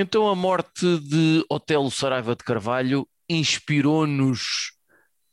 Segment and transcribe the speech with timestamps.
[0.00, 4.72] Então a morte de Otelo Saraiva de Carvalho inspirou-nos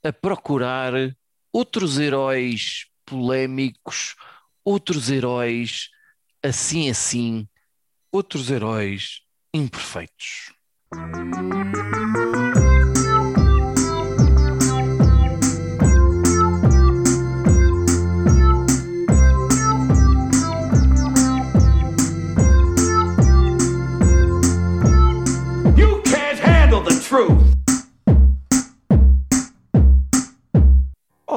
[0.04, 0.92] a procurar
[1.54, 4.16] outros heróis polémicos,
[4.64, 5.90] outros heróis
[6.42, 7.48] assim assim,
[8.12, 9.22] outros heróis
[9.54, 10.52] imperfeitos.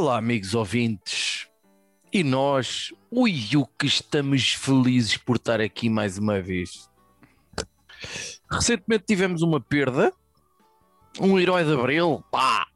[0.00, 1.48] Olá, amigos ouvintes.
[2.12, 6.88] E nós, ui, o que estamos felizes por estar aqui mais uma vez.
[8.48, 10.12] Recentemente tivemos uma perda.
[11.18, 12.68] Um herói de Abril, pá!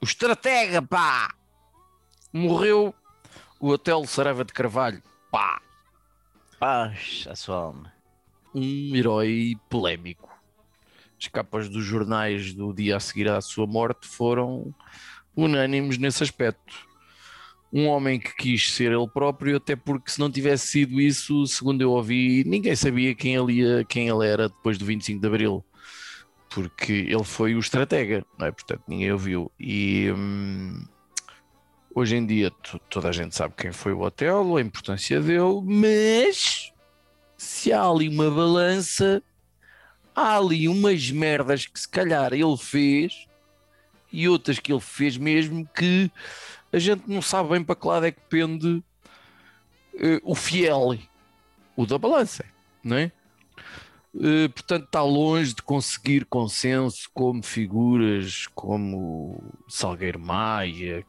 [0.00, 1.34] O estratega, pá!
[2.32, 2.94] Morreu
[3.60, 5.60] o Hotel Saraiva de Carvalho, pá!
[6.58, 7.92] Paz à sua alma.
[8.54, 10.32] Um herói polémico.
[11.20, 14.74] As capas dos jornais do dia a seguir à sua morte foram
[15.36, 16.74] unânimes nesse aspecto.
[17.72, 21.80] Um homem que quis ser ele próprio, até porque se não tivesse sido isso, segundo
[21.80, 25.64] eu ouvi, ninguém sabia quem ele, ia, quem ele era depois do 25 de Abril.
[26.48, 28.52] Porque ele foi o estratega, não é?
[28.52, 29.50] Portanto, ninguém ouviu.
[29.58, 30.84] E hum,
[31.92, 35.60] hoje em dia to- toda a gente sabe quem foi o Otelo, a importância dele,
[35.64, 36.72] mas
[37.36, 39.20] se há ali uma balança,
[40.14, 43.26] há ali umas merdas que se calhar ele fez
[44.14, 46.08] e outras que ele fez mesmo que
[46.72, 48.80] a gente não sabe bem para que lado é que pende
[49.94, 50.96] eh, o fiel,
[51.76, 52.44] o da balança,
[52.82, 53.12] não é?
[54.20, 61.04] Eh, portanto, está longe de conseguir consenso como figuras como Salgueiro Maia.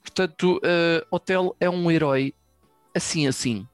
[0.00, 2.32] Portanto, eh, Hotel é um herói
[2.94, 3.66] assim assim.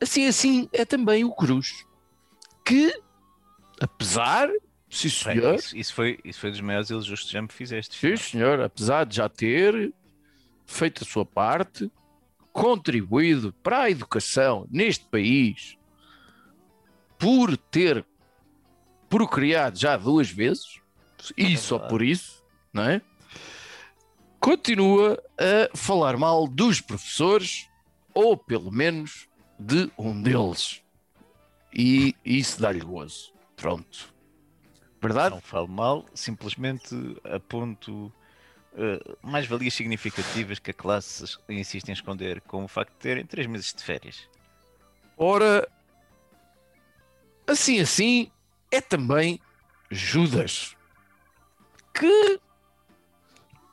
[0.00, 1.84] Assim assim é também o Cruz,
[2.64, 2.98] que
[3.78, 4.48] apesar,
[4.90, 7.96] sim senhor, Isso, isso foi, isso foi dos maiores elogios que já me fizeste.
[7.98, 9.92] Sim, senhor, apesar de já ter
[10.66, 11.90] feito a sua parte,
[12.52, 15.76] contribuído para a educação neste país,
[17.18, 18.04] por ter
[19.08, 20.80] procriado já duas vezes,
[21.36, 21.90] e só verdade.
[21.90, 23.02] por isso, não é?
[24.40, 27.68] Continua a falar mal dos professores,
[28.14, 29.28] ou pelo menos
[29.58, 30.82] de um deles.
[31.72, 33.32] E isso dá-lhe gozo.
[33.56, 34.14] Pronto.
[35.00, 35.34] Verdade?
[35.34, 36.94] Não falo mal, simplesmente
[37.24, 38.12] aponto
[38.76, 43.46] eh, mais-valias significativas que a classe insiste em esconder, como o facto de terem três
[43.46, 44.28] meses de férias.
[45.16, 45.68] Ora,
[47.46, 48.30] assim assim
[48.70, 49.40] é também
[49.90, 50.76] Judas,
[51.94, 52.40] que,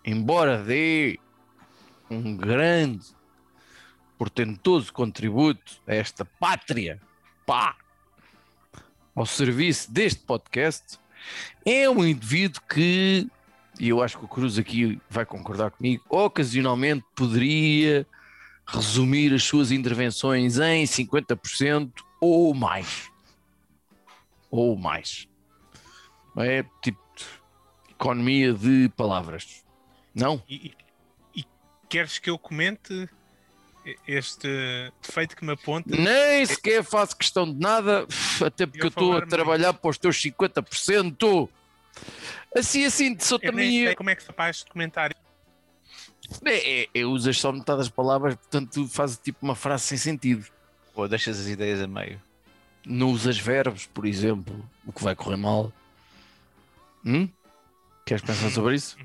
[0.04, 1.20] embora dê
[2.10, 3.06] um grande,
[4.18, 7.02] portentoso contributo a esta pátria,
[7.46, 7.76] pá,
[9.14, 11.00] ao serviço deste podcast,
[11.66, 13.28] é um indivíduo que,
[13.80, 18.06] e eu acho que o Cruz aqui vai concordar comigo, ocasionalmente poderia
[18.66, 23.10] resumir as suas intervenções em 50% ou mais.
[24.50, 25.28] Ou mais.
[26.38, 27.00] É tipo
[27.90, 29.64] economia de palavras.
[30.14, 30.42] Não?
[30.48, 30.74] E,
[31.36, 31.46] e-
[31.90, 33.08] queres que eu comente
[34.08, 34.48] este
[35.02, 35.96] defeito que me aponta?
[35.96, 38.08] Nem sequer faço questão de nada,
[38.46, 41.50] até porque eu Eu estou a trabalhar para os teus 50%.
[42.56, 43.86] Assim, assim, sou Eu nem também.
[43.86, 45.16] sei como é que se faz de comentário.
[46.44, 49.98] É, é, é, usas só metade das palavras, portanto, tu fazes tipo uma frase sem
[49.98, 50.46] sentido.
[50.94, 52.22] Ou deixas as ideias a meio.
[52.86, 55.72] Não usas verbos, por exemplo, o que vai correr mal.
[57.06, 57.30] Hum?
[58.06, 58.98] Queres pensar sobre isso?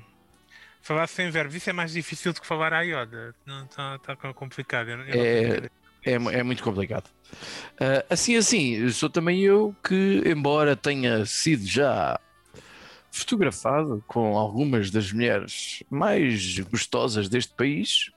[0.81, 3.35] Falar sem verbos, isso é mais difícil do que falar à Yoda.
[3.45, 4.89] Não está tá complicado.
[4.89, 5.69] Eu, eu É-.
[6.03, 7.09] É, é muito complicado.
[7.79, 12.19] Ah, assim, assim, sou também eu que, embora tenha sido já
[13.11, 18.09] fotografado com algumas das mulheres mais gostosas deste país,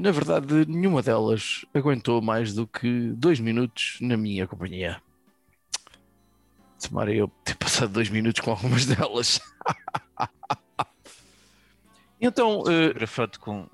[0.00, 5.02] na verdade, nenhuma delas aguentou mais do que dois minutos na minha companhia.
[6.80, 9.40] Tomara eu ter passado dois minutos com algumas delas.
[12.28, 13.66] então, Fotografado com,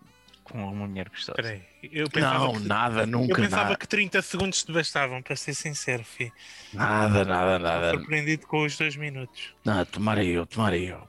[0.45, 1.41] com uma mulher gostosa.
[1.41, 4.73] Espera aí, Eu pensava, não, que, nada, eu nunca, pensava nada, que 30 segundos te
[4.73, 6.33] bastavam, para ser sincero, fi.
[6.73, 7.91] nada, nada, nada.
[7.93, 9.55] Surpreendido com os dois minutos.
[9.65, 11.09] Não, tomara eu, tomara eu.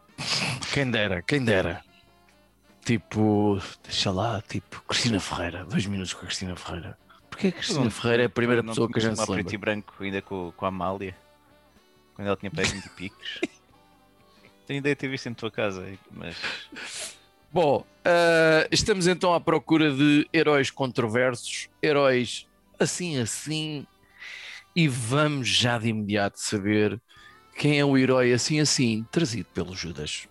[0.74, 1.84] Quem dera, quem dera.
[2.84, 6.98] Tipo, deixa lá, tipo, Cristina Ferreira, dois minutos com a Cristina Ferreira.
[7.30, 9.28] Porquê a Cristina Não- Ferreira é a primeira não pessoa que a gente se uma
[9.28, 9.60] preto e lembra?
[9.72, 11.16] branco ainda com, com a Amália,
[12.16, 13.40] quando ela tinha para 20 picos.
[14.68, 16.36] Tenho ideia de ter visto em tua casa, mas
[17.54, 22.48] Bom, ah, estamos então à procura de heróis controversos, heróis
[22.80, 23.86] assim assim,
[24.76, 27.00] e vamos já de imediato saber
[27.58, 30.28] quem é o herói assim assim trazido pelo Judas.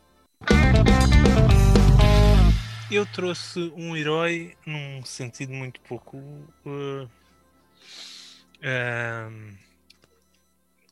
[2.91, 6.17] Eu trouxe um herói num sentido muito pouco.
[6.67, 7.09] uh,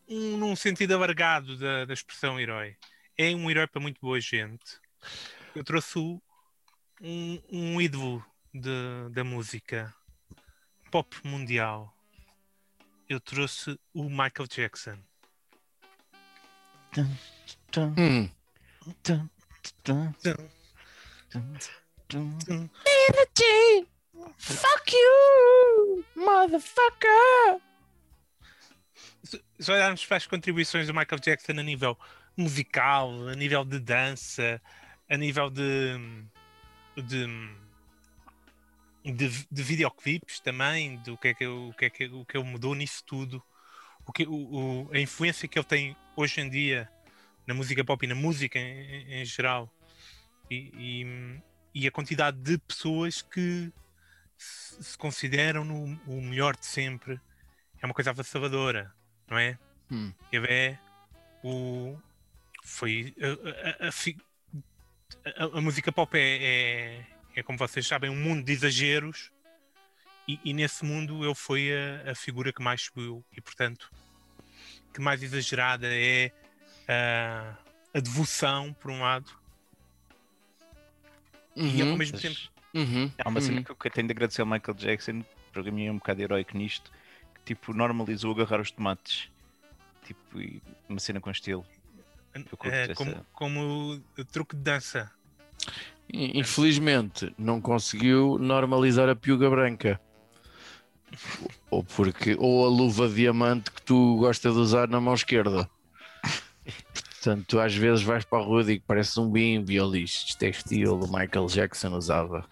[0.09, 2.77] um- num sentido alargado da, da expressão herói.
[3.17, 4.79] É um herói para muito boa gente.
[5.55, 6.21] Eu trouxe um,
[7.51, 9.95] um ídolo de- da música
[10.91, 11.93] pop mundial.
[13.09, 14.99] Eu trouxe o Michael Jackson.
[17.97, 18.31] Hum,
[24.39, 27.61] fuck you, motherfucker!
[29.23, 31.99] se se olharmos para as contribuições do Michael Jackson a nível
[32.37, 34.61] musical, a nível de dança,
[35.11, 35.97] a nível de
[36.97, 37.27] de,
[39.05, 42.49] de, de videoclipes também, do que é que, o que é que o que ele
[42.49, 43.43] mudou nisso tudo,
[44.07, 46.89] o que, o, o- a influência que ele tem hoje em dia
[47.47, 49.71] na música pop e na música em, em geral,
[50.51, 51.03] e,
[51.75, 53.73] e, e a quantidade de pessoas que
[54.37, 57.21] se, se consideram no, o melhor de sempre
[57.81, 58.93] é uma coisa avassaladora,
[59.29, 59.59] não é?
[59.91, 60.13] Hum.
[60.33, 60.79] Ele é
[61.45, 61.99] o.
[62.65, 63.15] Foi.
[63.21, 63.93] A, a- a
[65.25, 67.07] a- a música pop é, é,
[67.37, 69.31] é, como vocês sabem, um mundo de exageros
[70.27, 73.91] e, e nesse mundo ele foi a, a figura que mais subiu e, portanto,
[74.93, 76.33] que mais exagerada é
[76.87, 77.57] a,
[77.95, 79.31] a devoção, por um lado,
[81.57, 82.39] e ao Uhum, mesmo tempo.
[82.75, 83.65] uhum, Há uma cena uhum.
[83.65, 86.93] que eu tenho de agradecer ao Michael Jackson, para mim é um bocado heroico nisto,
[87.35, 89.31] que tipo normalizou agarrar os tomates.
[90.05, 90.39] Tipo,
[90.89, 91.67] uma cena com estilo.
[92.65, 94.01] É, como, como
[94.33, 95.11] truque de dança.
[96.13, 100.01] Infelizmente não conseguiu normalizar a piuga branca.
[101.71, 105.69] Ou porque ou a luva diamante que tu gostas de usar na mão esquerda.
[106.95, 110.49] Portanto, tu às vezes vais para a rua e digo, parece um bimbi, isto é
[110.49, 112.47] estilo, Michael Jackson usava.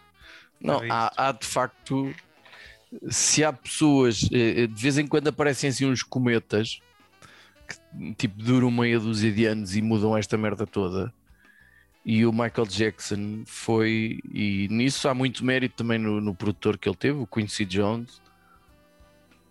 [0.61, 2.13] Não, há, há de facto,
[3.09, 6.81] se há pessoas, eh, eh, de vez em quando aparecem assim uns cometas
[7.67, 11.13] que tipo duram meia dúzia de anos e mudam esta merda toda.
[12.09, 16.89] E o Michael Jackson foi, e nisso há muito mérito também no, no produtor que
[16.89, 18.23] ele teve, o Quincy Jones,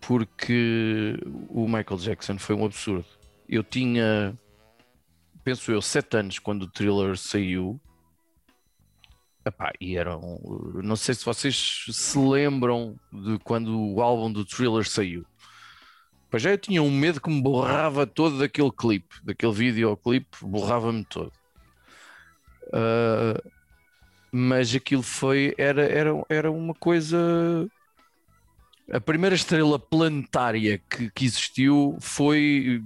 [0.00, 1.18] porque
[1.50, 3.04] o Michael Jackson foi um absurdo.
[3.46, 4.34] Eu tinha,
[5.44, 7.78] penso eu, sete anos quando o thriller saiu.
[9.44, 10.40] Epá, e eram.
[10.82, 15.26] Não sei se vocês se lembram de quando o álbum do thriller saiu.
[16.38, 21.32] Já eu tinha um medo que me borrava todo daquele clipe, daquele videoclipe, borrava-me todo.
[22.72, 23.40] Ah,
[24.30, 27.68] mas aquilo foi, era, era, era uma coisa.
[28.92, 32.82] A primeira estrela planetária que, que existiu foi,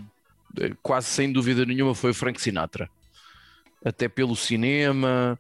[0.83, 2.89] quase sem dúvida nenhuma, foi Frank Sinatra.
[3.85, 5.39] Até pelo cinema,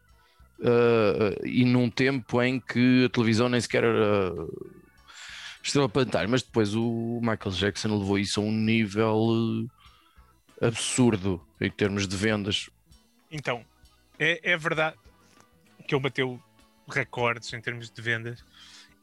[0.62, 4.32] ah, e num tempo em que a televisão nem sequer era
[5.62, 6.28] estrela planetária.
[6.28, 9.68] Mas depois o Michael Jackson levou isso a um nível
[10.60, 12.68] eh, absurdo em termos de vendas.
[13.30, 13.64] Então,
[14.18, 14.96] é, é verdade
[15.86, 16.42] que ele bateu
[16.88, 18.44] recordes em termos de vendas.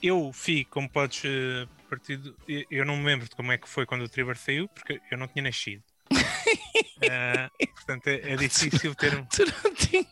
[0.03, 3.67] Eu fui, como podes eh, partir do- eu- não me lembro de como é que
[3.67, 5.83] foi quando o Trevor saiu, porque eu não tinha nascido.
[7.09, 9.25] Ah, portanto, é, é difícil ter um.
[9.25, 10.07] Tu não tinhas.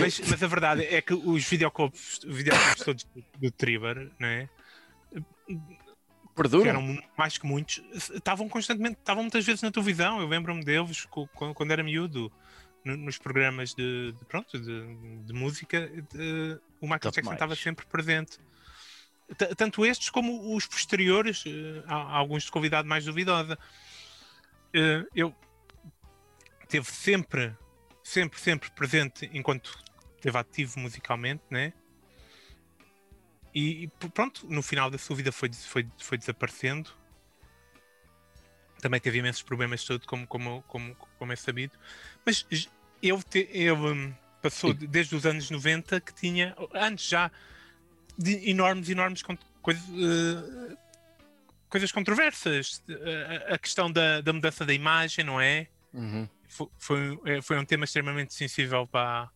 [0.00, 4.48] Mas, mas a verdade é que os videoclipes, videoclipes todos do, do Trevor, não é?
[5.46, 5.58] que
[6.34, 6.70] Perdura?
[6.70, 7.80] eram mais que muitos,
[8.12, 10.20] estavam constantemente, estavam muitas vezes na televisão.
[10.20, 12.32] Eu lembro-me deles quando era miúdo,
[12.84, 17.86] no- nos programas de, de- pronto, de, de música, de- o Michael Jackson estava sempre
[17.86, 18.38] presente.
[19.38, 23.56] T- Tanto estes como os posteriores, eh, alguns de convidado mais duvidosa.
[24.74, 25.34] Eh, Eu
[26.68, 27.54] teve sempre,
[28.04, 29.76] sempre, sempre presente enquanto
[30.16, 31.72] esteve ativo musicalmente, né?
[33.54, 36.90] E, e pronto, no final da sua vida foi, foi, foi desaparecendo.
[38.80, 41.72] Também teve imensos problemas todos, como, como, como, como é sabido.
[42.26, 42.46] Mas
[43.00, 47.30] ele, te- ele hum, passou de- desde os anos 90 que tinha, antes já,
[48.18, 50.76] de enormes, enormes con- coisa- eh,
[51.70, 52.82] coisas controversas.
[52.90, 55.68] A- A, a questão da, da mudança da imagem, não é?
[55.92, 56.28] Uhum.
[56.48, 59.28] Fo- foi, eh, foi um tema extremamente sensível para,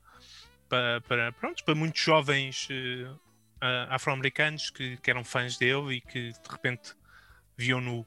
[0.69, 2.69] para, para, pronto, para muitos jovens
[3.61, 6.95] ah, afro-americanos que, que eram fãs dele e que de repente
[7.57, 8.07] viam-no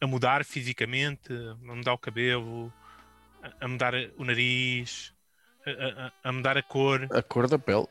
[0.00, 2.72] a mudar fisicamente, a mudar o cabelo,
[3.42, 5.12] a, a mudar o nariz,
[5.66, 7.86] a, a- a mudar a cor, A cor da pele.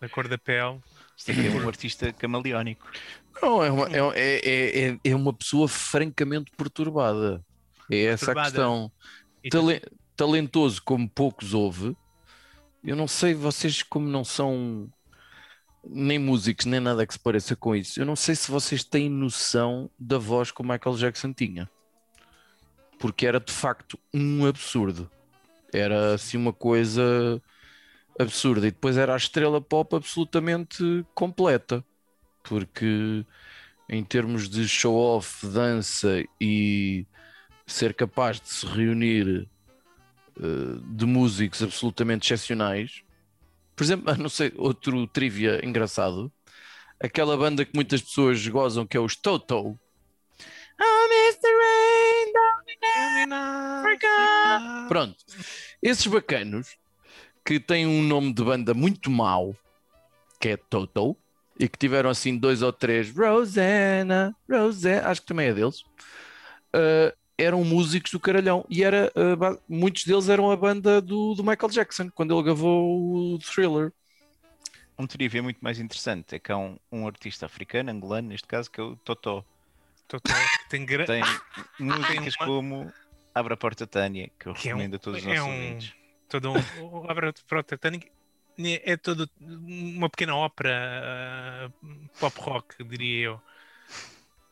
[0.00, 0.80] a cor da pele.
[1.16, 2.88] Isto aqui é um artista camaleónico.
[3.42, 7.44] Não, é, uma, é, é, é, é uma pessoa francamente perturbada.
[7.90, 8.50] É essa a Perturbada.
[8.50, 8.92] questão.
[9.50, 9.82] Tale-
[10.16, 11.96] talentoso como poucos houve.
[12.82, 14.90] Eu não sei, vocês como não são
[15.84, 18.00] nem músicos, nem nada que se pareça com isso.
[18.00, 21.70] Eu não sei se vocês têm noção da voz que o Michael Jackson tinha.
[22.98, 25.10] Porque era de facto um absurdo.
[25.72, 27.40] Era assim uma coisa
[28.18, 28.66] absurda.
[28.66, 31.84] E depois era a estrela pop absolutamente completa.
[32.42, 33.24] Porque
[33.88, 37.06] em termos de show-off, dança e
[37.72, 39.48] ser capaz de se reunir
[40.40, 43.02] eh, de músicos absolutamente excepcionais.
[43.76, 46.32] Por exemplo, não sei, outro trivia engraçado.
[47.00, 49.78] Aquela banda que muitas pessoas gozam, que é os Toto.
[50.80, 51.48] Oh, Mr.
[51.60, 54.86] Rain, Africa.
[54.88, 55.16] Pronto.
[55.82, 56.76] Esses bacanos
[57.44, 59.56] que têm um nome de banda muito mau,
[60.40, 61.16] que é Toto,
[61.58, 65.82] e que tiveram assim dois ou três Rosanna, Rosanna, acho que também é deles.
[66.72, 71.44] eh, eram músicos do caralhão e era, ba- muitos deles eram a banda do, do
[71.44, 73.92] Michael Jackson quando ele gravou o Thriller.
[74.98, 78.68] Um trivia muito mais interessante é que há um, um artista africano, angolano, neste caso,
[78.68, 79.44] que é o Totó.
[80.08, 80.32] Tô- tô-
[80.68, 81.22] tem gra- Tem
[81.78, 82.92] músicas uma- como
[83.32, 85.44] Abra a Porta Tânia, que eu Que é um- recomendo a todos os é nossos
[85.46, 85.94] um- ouvintes.
[86.28, 88.08] todo um, o Abra Porta Tânica
[88.84, 91.70] é todo uma pequena ópera ah,
[92.18, 93.40] pop rock, diria eu.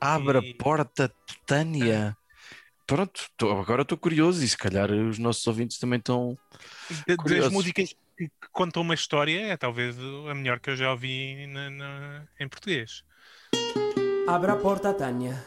[0.00, 1.12] Abra E- porta,
[1.44, 2.16] Tânia.
[2.86, 6.38] Pronto, tô- agora estou curioso e se calhar os nossos ouvintes também estão.
[7.24, 9.96] Das músicas que, que contam uma história, é talvez
[10.30, 13.02] a melhor que eu já ouvi na- na- em português.
[14.28, 15.42] Abra a porta, Tânia.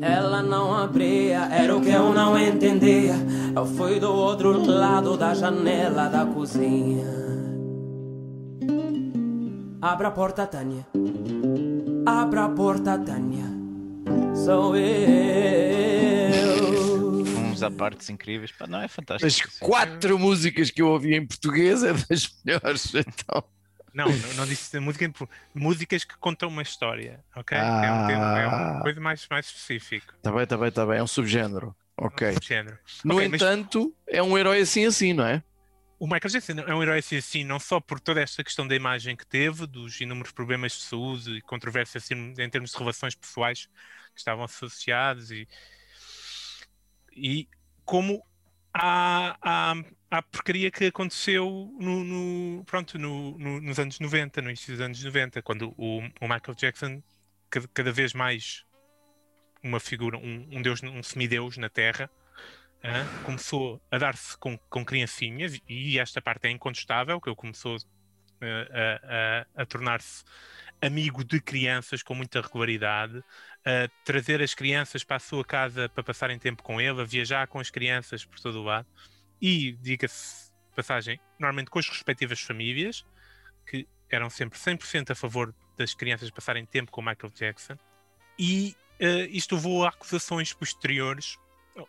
[0.00, 3.14] Ela não abria, era o que eu não entendia.
[3.54, 7.04] Eu fui do outro lado da janela da cozinha.
[9.82, 10.86] Abra a porta, Tânia.
[12.06, 13.55] Abra a porta, Tânia.
[14.44, 14.86] Sou eu.
[17.50, 18.52] Uns à partes incríveis.
[18.52, 19.26] Pá, não é fantástico.
[19.26, 19.64] As sim.
[19.64, 22.92] quatro músicas que eu ouvi em português é das melhores.
[22.94, 23.42] Então,
[23.94, 25.10] Não, não, não disse música,
[25.54, 27.56] músicas que contam uma história, ok?
[27.56, 28.72] É, um termo- é Ah.
[28.74, 30.14] uma coisa mais, mais específica.
[30.16, 30.98] está bem, está bem, está bem.
[30.98, 31.74] É um subgénero.
[31.98, 32.30] Ok.
[32.34, 32.76] do género.
[33.04, 35.42] No Ok, mas- entanto, é um herói assim assim, não é?
[35.98, 38.74] O Michael Jackson é um herói assim, assim, não só por toda esta questão da
[38.76, 43.14] imagem que teve, dos inúmeros problemas de saúde e controvérsias assim, em termos de relações
[43.14, 43.66] pessoais
[44.12, 45.48] que estavam associados e,
[47.12, 47.48] e
[47.84, 48.22] como
[50.10, 54.80] a porcaria que aconteceu no, no- pronto, no- no- nos anos 90, no início dos
[54.80, 57.02] anos 90, quando o, o Michael Jackson
[57.50, 58.64] cada, cada vez mais
[59.62, 62.10] uma figura, um, um deus, um semideus na Terra,
[62.84, 67.76] hã, começou a dar-se com, com criancinhas e esta parte é incontestável, que ele começou
[68.40, 70.24] eh, a, a- tornar-se
[70.80, 73.22] amigo de crianças com muita regularidade,
[73.64, 77.46] a trazer as crianças para a sua casa para passarem tempo com ele, a viajar
[77.48, 78.86] com as crianças por todo o lado
[79.40, 83.04] e, diga-se passagem, normalmente com as respectivas famílias,
[83.66, 87.76] que eram sempre 100% a favor das crianças passarem tempo com Michael Jackson.
[88.38, 91.36] E eh, isto levou a acusações posteriores,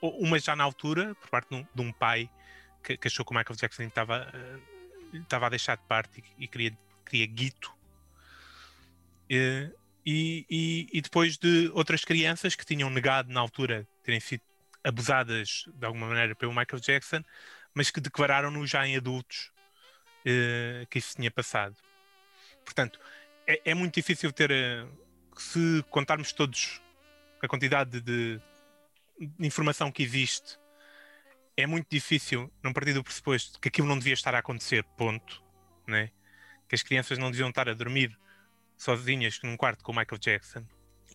[0.01, 2.29] uma já na altura, por parte de um, pai
[2.83, 6.43] que, que achou que o Michael Jackson estava, eh, estava a deixar de parte e,
[6.43, 7.73] e queria, queria guito.
[9.29, 9.71] Eh,
[10.05, 14.41] e, e- e depois de outras crianças que tinham negado na altura terem sido
[14.83, 17.21] abusadas de alguma maneira pelo Michael Jackson,
[17.73, 19.51] mas que declararam-no já em adultos
[20.25, 21.75] eh, que isso tinha passado.
[22.63, 22.99] Portanto,
[23.45, 24.49] é, é muito difícil ter,
[25.37, 26.81] se contarmos todos
[27.41, 28.01] a quantidade de,
[28.37, 28.41] de
[29.39, 30.57] informação que existe,
[31.55, 35.43] é muito difícil não partir do pressuposto que aquilo não devia estar a acontecer, ponto.
[35.87, 36.09] Né?
[36.67, 38.17] Que as crianças não deviam estar a dormir
[38.77, 40.65] sozinhas num quarto com o Michael Jackson.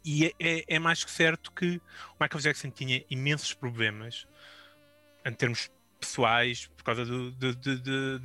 [0.05, 1.77] E é, é- é mais que certo que
[2.19, 4.27] o Michael Jackson tinha imensos problemas
[5.25, 8.19] em termos pessoais, por causa do, do, do, do,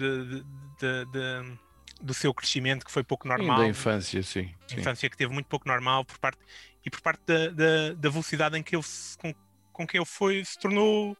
[2.01, 4.51] do- seu crescimento, que foi pouco normal Da infância, sim.
[4.67, 4.79] sim.
[4.79, 6.39] infância que teve muito pouco normal por parte
[6.83, 9.33] e por parte da, da, da velocidade em que ele se- com,
[9.77, 11.15] com que ele foi se tornou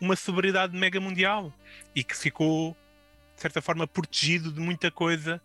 [0.00, 1.52] uma celebridade mega mundial
[1.94, 2.76] e que ficou
[3.36, 5.40] de certa forma protegido de muita coisa.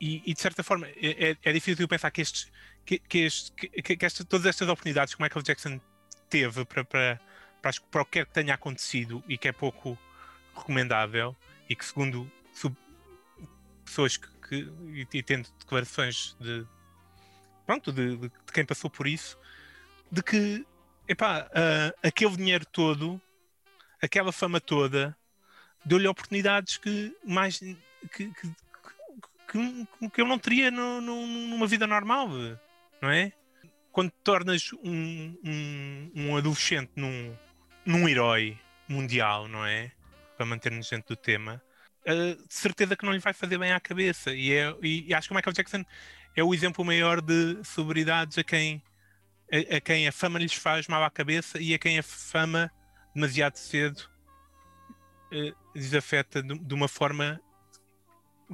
[0.00, 2.50] E, e, de certa forma é, é- é difícil pensar que estes
[2.84, 5.80] que, que, este- que- que esta- todas estas oportunidades que o Michael Jackson
[6.28, 7.20] teve para, para,
[7.62, 9.96] para, para o que quer que tenha acontecido e que é pouco
[10.56, 11.34] recomendável
[11.70, 12.76] e que segundo sub-
[13.84, 16.66] pessoas que, que- e, e tendo declarações de
[17.64, 19.38] pronto de- de quem passou por isso
[20.10, 20.66] de que
[21.12, 23.20] epá, ah, aquele dinheiro todo
[24.00, 25.16] aquela fama toda
[25.84, 27.76] deu-lhe oportunidades que mais que,
[28.12, 28.52] que-
[29.48, 32.28] que, que eu não teria no- no- numa vida normal,
[33.00, 33.32] não é?
[33.90, 37.36] Quando tornas um, um, um adolescente num,
[37.84, 39.92] num herói mundial, não é?
[40.36, 41.62] Para manter-nos dentro do tema,
[42.06, 44.32] uh, de certeza que não lhe vai fazer bem à cabeça.
[44.32, 45.84] E, é, e, e acho que o Michael Jackson
[46.34, 48.82] é o exemplo maior de celebridades a quem
[49.52, 52.72] a, a quem a fama lhes faz mal à cabeça e a quem a fama
[53.14, 54.08] demasiado cedo
[55.30, 57.40] eh, lhes afeta de, de uma forma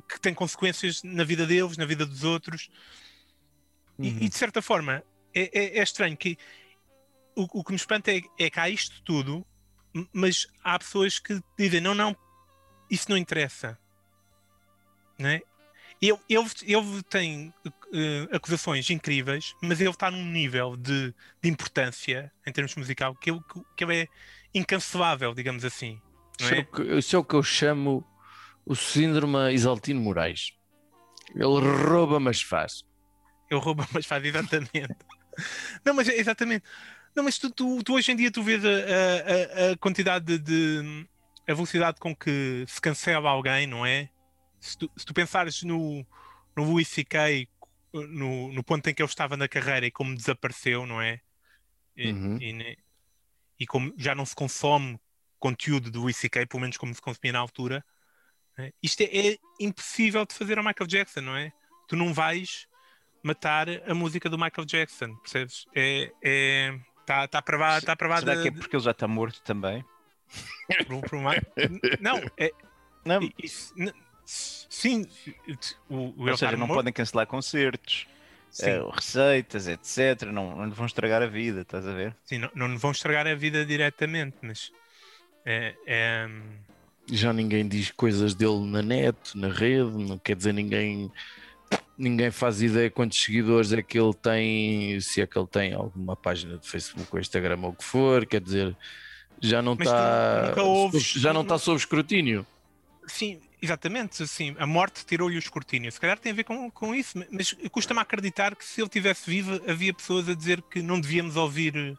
[0.09, 2.69] que tem consequências na vida deles, na vida dos outros.
[3.99, 4.19] E- Uhum.
[4.21, 5.03] E, de certa forma
[5.35, 6.37] é, é- é estranho que
[7.37, 9.47] o, o que me espanta é, é que há isto tudo,
[10.13, 12.17] mas há pessoas que dizem: não, não,
[12.91, 13.79] isso não interessa.
[15.19, 15.43] Não é?
[16.01, 17.53] Ele, ele, ele tem
[17.93, 21.13] eh, acusações incríveis, mas ele está num nível de,
[21.43, 23.41] de importância em termos musical que ele,
[23.77, 24.09] que ele é
[24.55, 26.01] incancelável, digamos assim.
[26.39, 26.61] Isso é, é?
[26.61, 28.07] o que, isso é o que eu chamo
[28.65, 30.53] o síndrome Isaltino Moraes.
[31.35, 32.85] Ele rouba, mas faz.
[33.51, 34.95] Ele rouba, mas faz exatamente.
[35.85, 36.65] Não, mas é exatamente.
[37.15, 40.25] Não, mas tu, tu- tu hoje em dia tu vês a, a- a- a quantidade
[40.25, 41.09] de, de-
[41.49, 44.09] a velocidade com que se cancela alguém, não é?
[44.61, 46.05] Se tu, se tu pensares no,
[46.57, 47.49] no Louis C.K.
[47.93, 51.21] No, no ponto em que ele estava na carreira e como desapareceu, não é?
[51.97, 52.39] E, Uhum.
[52.41, 52.79] e
[53.61, 55.01] e como já não se consome
[55.39, 57.85] conteúdo do Louis C.K., pelo menos como se consumia na altura,
[58.57, 58.73] é?
[58.83, 61.53] isto é, é impossível de fazer ao Michael Jackson, não é?
[61.89, 62.69] Tu não vais
[63.23, 65.65] matar a música do Michael Jackson, percebes?
[65.75, 66.13] É.
[66.23, 69.83] é Está tá pravado, tá pravado Será que é porque ele já está morto também?
[72.01, 72.51] Não, é.
[73.05, 73.73] Não, isso-
[74.29, 75.07] sim,
[75.89, 78.07] o, o ou seja, não podem cancelar concertos,
[78.61, 80.31] eh, receitas, etc.
[80.31, 82.15] Não, não lhe vão estragar a vida, estás a ver?
[82.25, 84.71] sim, não, não lhe vão estragar a vida diretamente, mas.
[85.47, 86.29] É, é,
[87.11, 91.11] Já ninguém diz coisas dele na net, na rede, não quer dizer ninguém.
[91.97, 96.15] Ninguém faz ideia quantos seguidores é que ele tem, se é que ele tem alguma
[96.15, 98.77] página de Facebook ou Instagram ou o que for, quer dizer,
[99.41, 100.55] já não está
[100.95, 102.47] já não está sob escrutínio.
[103.07, 104.23] Sim, exatamente.
[104.23, 105.91] Assim, a morte tirou-lhe o escrutínio.
[105.91, 109.29] Se calhar tem a ver com, com isso, mas custa-me acreditar que se ele tivesse
[109.29, 111.99] vivo, havia pessoas a dizer que não devíamos ouvir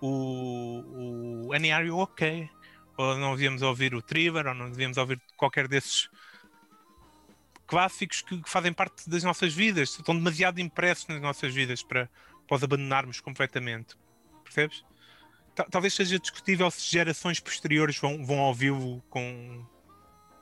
[0.00, 2.48] o, o You OK?
[2.96, 6.08] Ou não devíamos ouvir o Thriller, ou não devíamos ouvir qualquer desses
[7.66, 12.08] clássicos que, que fazem parte das nossas vidas, estão demasiado impressos nas nossas vidas para,
[12.46, 13.96] para os abandonarmos completamente.
[14.44, 14.84] Percebes?
[15.54, 19.66] Ta- Talvez seja discutível se gerações posteriores vão, vão ouvi-lo com,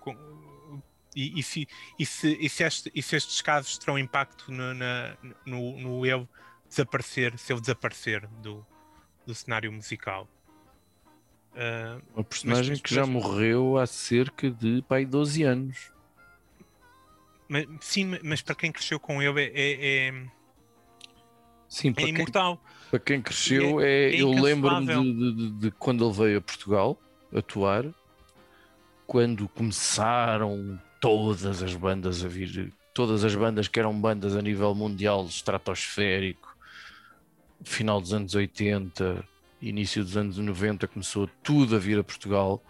[0.02, 0.82] com-
[1.14, 4.72] e, e se, e, se, e, se este- e se estes casos terão impacto no,
[4.74, 6.26] na- no, no ele
[6.68, 8.64] desaparecer, se ele desaparecer do,
[9.26, 10.26] do cenário musical.
[11.54, 15.92] Ah, Uma personagem mas- que já mas- morreu há cerca de pai 12 anos.
[17.48, 20.26] mas, sim, mas para quem cresceu com ele é, é, é-
[21.68, 22.62] Sim, é para quem, imortal.
[22.90, 26.98] para quem cresceu, é, é eu lembro-me de- de- de quando ele veio a Portugal
[27.34, 27.84] atuar,
[29.12, 34.74] quando começaram todas as bandas a vir, todas as bandas que eram bandas a nível
[34.74, 36.56] mundial, estratosférico,
[37.62, 39.22] final dos anos 80,
[39.60, 42.62] início dos anos 90, começou tudo a vir a Portugal,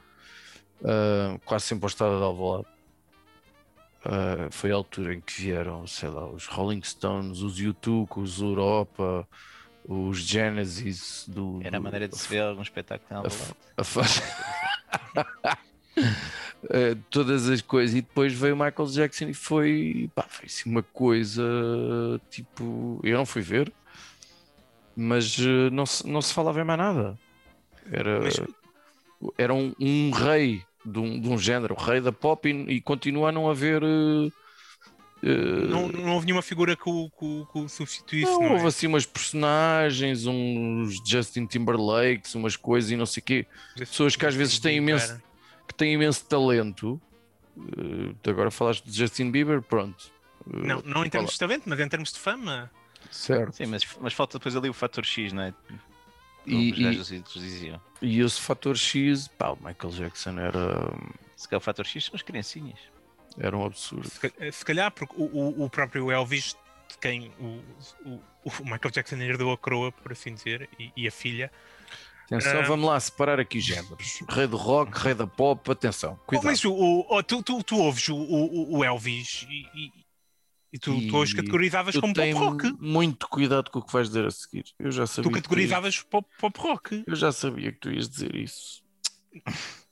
[0.85, 2.67] ah, quase sempre ao estado de Alvalade.
[4.05, 8.41] Ah, foi a altura em que vieram, sei lá, os Rolling Stones, os U2, os
[8.41, 9.29] Europa,
[9.85, 11.61] os Genesis do.
[11.63, 13.07] Era a maneira de se ver algum espetáculo.
[13.09, 13.17] a
[13.79, 14.19] Alvalade.
[15.55, 15.63] a
[16.71, 20.71] Eh, todas as coisas, e depois veio o Michael Jackson e foi, pá, foi assim
[20.71, 21.43] uma coisa
[22.31, 23.01] tipo.
[23.03, 23.73] Eu não fui ver,
[24.95, 27.19] mas eh, não se, não se falava em mais nada.
[27.91, 28.41] Era, Mas-
[29.37, 33.31] era um, um rei de um, de um género, rei da pop, e, e continua
[33.31, 33.83] a não haver.
[33.83, 35.29] eh,
[35.69, 38.53] Não, não houve nenhuma figura que o, que que o substituísse, não, não, é?
[38.53, 44.15] houve assim umas personagens, uns Justin Timberlakes, umas coisas e não sei o quê, pessoas
[44.15, 45.21] que às vezes têm imenso-
[45.83, 47.01] têm imenso talento.
[48.23, 50.11] Tu agora falaste de Justin Bieber, pronto.
[50.53, 52.71] Eh, Não, não em termos fala- de talento, mas em termos de fama.
[53.11, 53.55] Certo.
[53.57, 55.55] Sim, mas, mas falta depois ali o fator X, não é?
[56.47, 57.81] E, Os e, diziam.
[58.01, 60.93] e esse fator X, pá, o Michael Jackson era,
[61.37, 62.79] Se calhar o fator X são as criancinhas.
[63.39, 64.09] era um absurdo.
[64.09, 66.57] Se, ca- se calhar, porque o, o- o próprio Elvis,
[66.89, 67.63] de quem o,
[68.05, 71.51] o- o Michael Jackson herdou a coroa, por assim dizer, e, e a filha.
[72.37, 74.21] Atenção, vamos lá separar aqui géneros.
[74.29, 76.47] Rei do rock, rei da pop, atenção, cuidado.
[76.47, 79.93] mas o, o- oh, tu, tu, tu ouves o, o, o Elvis e, e-
[80.75, 82.73] e tu, tu hoje E categorizavas Tu como pop rock.
[82.81, 84.65] muito cuidado com o que vais dizer a seguir.
[84.79, 85.31] Eu já sabia.
[85.31, 87.05] Tu que tu ias- categorizavas pop, pop rock.
[87.07, 88.83] Eu já sabia que tu ias dizer isso.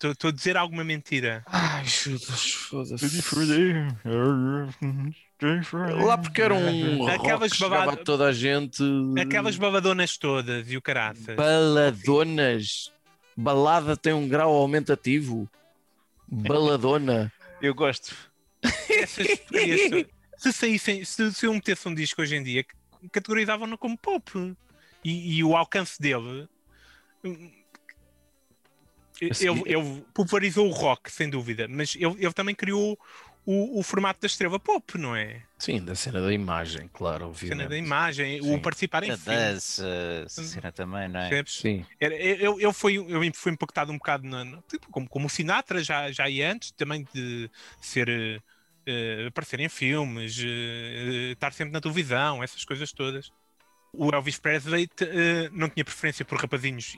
[0.03, 1.43] Estou a dizer alguma mentira.
[1.47, 3.23] Ai, Judas, foda-se.
[6.05, 8.83] Lá porque era um Aquelas babado- toda a gente.
[9.21, 11.35] Aquelas babadonas todas e o caraças.
[11.37, 12.93] Baladonas.
[13.37, 15.49] Balada tem um grau aumentativo.
[16.29, 17.33] Baladona.
[17.63, 18.15] Eu gosto.
[18.63, 20.07] Todas.
[20.37, 22.65] se saíssem, se, se eu metesse um disco hoje em dia,
[23.13, 24.57] categorizavam-no como pop.
[25.05, 26.49] E, e o alcance dele.
[27.25, 27.51] hum,
[29.31, 32.99] Assim- Ele, ele popularizou o rock, sem dúvida, mas ele, ele também criou
[33.47, 35.43] o, o formato da estrela pop, não é?
[35.59, 37.59] Sim, da cena da imagem, claro, obviamente.
[37.59, 38.55] cena da imagem, Sim.
[38.55, 39.87] o participar em dança,
[40.25, 41.29] essa cena também, não é?
[41.29, 41.53] percebes?
[41.55, 41.85] Sim.
[41.99, 45.83] Era- Eu, eu, fui, eu fui impactado um bocado na, tipo, como, como o Sinatra
[45.83, 47.51] já, já ia antes, também de
[47.81, 48.09] ser
[48.87, 53.31] eh, aparecer em filmes, eh, estar sempre na televisão, essas coisas todas.
[53.93, 56.97] O Elvis Presley eh, não tinha preferência por rapazinhos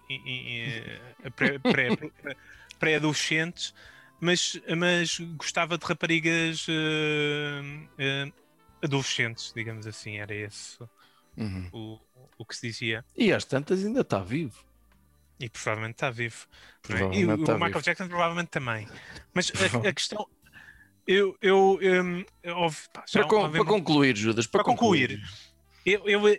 [1.35, 2.37] pré- pré- pré-
[2.79, 3.75] pré-adolescentes,
[4.23, 7.63] mas, mas gostava de raparigas eh,
[7.99, 8.33] eh,
[8.83, 10.79] adolescentes, digamos assim, era esse
[11.37, 11.69] Uhum.
[11.73, 11.99] o,
[12.39, 13.05] o que se dizia.
[13.17, 14.65] E às tantas ainda está vivo.
[15.41, 16.47] E provavelmente está vivo.
[16.47, 16.47] é?
[16.49, 17.83] E Provavelmente o, está o Michael vivo.
[17.83, 18.87] Jackson provavelmente também.
[19.35, 20.27] Mas a, a questão.
[21.05, 25.21] Eu, eu, hum, eu ouvi- pá, Para, con- para concluir, Judas, para, Para concluir.
[25.85, 26.39] eu, eu, eu,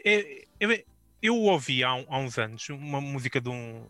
[0.60, 0.84] eu,
[1.22, 3.90] eu ouvi há, há uns anos uma música de um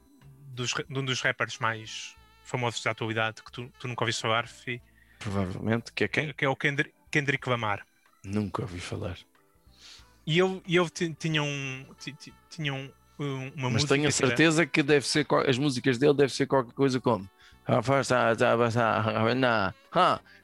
[0.55, 4.47] dos, de um dos rappers mais famosos da atualidade que tu, tu nunca ouviste falar,
[4.47, 4.81] Fi,
[5.19, 6.33] Provavelmente, que é quem?
[6.33, 7.85] que é o Kendrick, Kendrick Lamar.
[8.23, 9.17] Nunca ouvi falar.
[10.25, 14.07] E ele, e ele ti- tinha, um, ti- ti- tinha um, um- uma Mas tenho
[14.07, 17.29] a certeza que deve ser, as músicas dele devem ser qualquer coisa como
[17.65, 17.81] "Ah,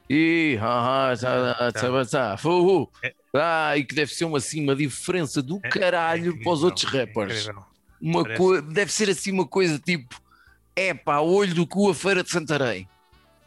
[0.08, 0.58] e,
[3.02, 3.82] É.
[3.82, 6.98] que deve ser uma, assim, uma diferença do É- caralho é para os outros é
[6.98, 7.48] rappers.
[8.00, 10.20] Uma co- deve ser assim uma coisa tipo
[10.76, 12.88] é pá, olho do cu a feira de Santarém.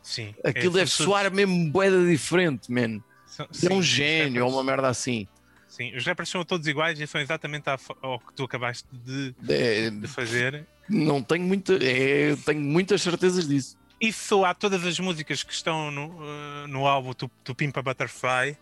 [0.02, 0.34] Sim.
[0.44, 3.00] Aquilo é, deve soar mesmo boeda diferente, man.
[3.26, 5.28] todos- são- É um gênio, ou uma merda assim.
[5.68, 7.66] Sim, os rappers são todos iguais e são exatamente
[8.02, 10.68] ao que tu acabaste de, É, de fazer.
[10.88, 13.76] não tenho muita, é, tenho muitas certezas disso.
[14.00, 18.56] Isso há todas as músicas que estão no, eh, no álbum Tu, tu Pimpa Butterfly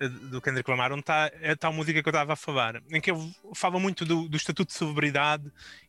[0.00, 3.00] eh, do Kendrick Lamar, onde está é tal música que eu estava a falar, em
[3.00, 5.44] que ele fala muito do, do estatuto de celebridade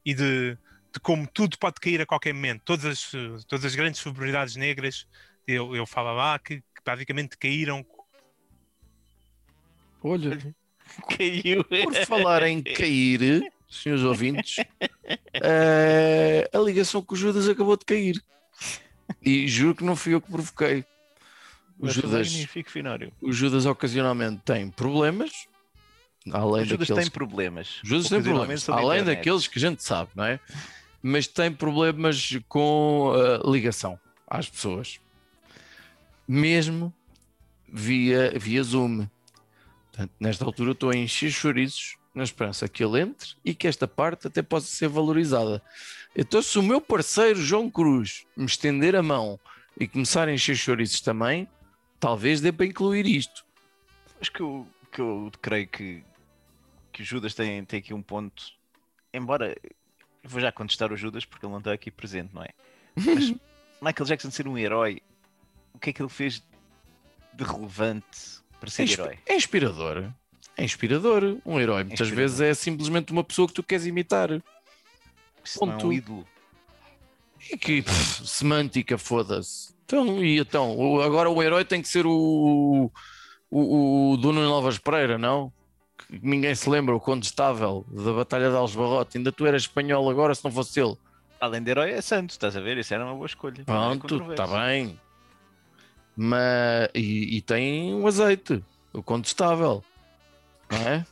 [0.05, 0.55] e de,
[0.93, 2.61] de como tudo pode cair a qualquer momento.
[2.65, 3.11] Todas as,
[3.47, 5.07] todas as grandes celebridades negras,
[5.47, 7.85] ele, ele fala lá que, que basicamente caíram.
[10.03, 10.37] Olha,
[11.17, 11.63] Caiu.
[11.63, 14.57] por falar em cair, senhores ouvintes,
[15.33, 18.21] eh, a ligação com o Judas acabou de cair.
[19.21, 20.85] E juro que não fui eu que provoquei.
[21.79, 22.47] O Mas Judas,
[23.21, 25.47] o Judas ocasionalmente tem problemas,
[26.31, 27.79] além O Judas daqueles tem problemas.
[27.83, 30.39] Judas tem problemas, a além daqueles que a gente sabe, não é?
[31.01, 34.99] Mas tem problemas com a ligação às pessoas,
[36.27, 36.93] mesmo
[37.67, 39.07] via, via Zoom.
[39.91, 43.87] Portanto, nesta altura estou a encher chouriços na esperança que ele entre e que esta
[43.87, 45.61] parte até possa ser valorizada.
[46.15, 49.39] Então, se o meu parceiro João Cruz me estender a mão
[49.79, 51.47] e começar a encher chouriços também,
[51.99, 53.45] talvez dê para incluir isto.
[54.19, 56.03] Acho que eu, que eu creio que,
[56.91, 58.43] que o Judas tem, tem aqui um ponto.
[59.13, 59.55] Embora
[60.23, 62.49] vou já contestar o Judas porque ele não está aqui presente, não é?
[62.95, 63.29] Mas
[63.81, 65.01] Michael Jackson ser um herói,
[65.73, 66.43] o que é que ele fez
[67.33, 68.05] de relevante
[68.59, 69.19] para É, ser inspi- herói?
[69.25, 70.11] é inspirador.
[70.57, 71.37] É inspirador.
[71.45, 72.15] Um herói muitas inspirador.
[72.17, 74.29] vezes é simplesmente uma pessoa que tu queres imitar.
[75.43, 76.27] Isso não é um ídolo.
[77.49, 79.73] E que pff, semântica, foda-se.
[79.85, 81.01] Então, e então?
[81.01, 82.91] Agora o herói tem que ser o,
[83.49, 85.51] o, o Dono Novas Pereira, não?
[86.11, 89.17] Ninguém se lembra, o condestável da Batalha de Algebarrote.
[89.17, 90.97] Ainda tu eras espanhol agora, se não fosse ele.
[91.39, 92.77] Além de herói, é santo, estás a ver?
[92.77, 93.63] Isso era uma boa escolha.
[93.63, 94.99] Pronto, está bem.
[96.15, 99.83] Mas, e, e tem um azeite, o condestável,
[100.69, 101.05] não é?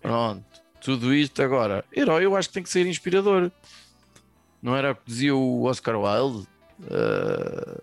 [0.00, 0.44] Pronto,
[0.80, 1.84] tudo isto agora.
[1.96, 3.50] Herói, eu acho que tem que ser inspirador.
[4.62, 6.46] Não era o que dizia o Oscar Wilde?
[6.90, 7.82] Ah,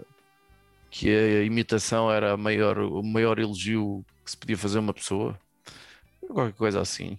[0.90, 5.38] que a imitação era maior, o maior elogio que se podia fazer a uma pessoa.
[6.28, 7.18] Qualquer coisa assim.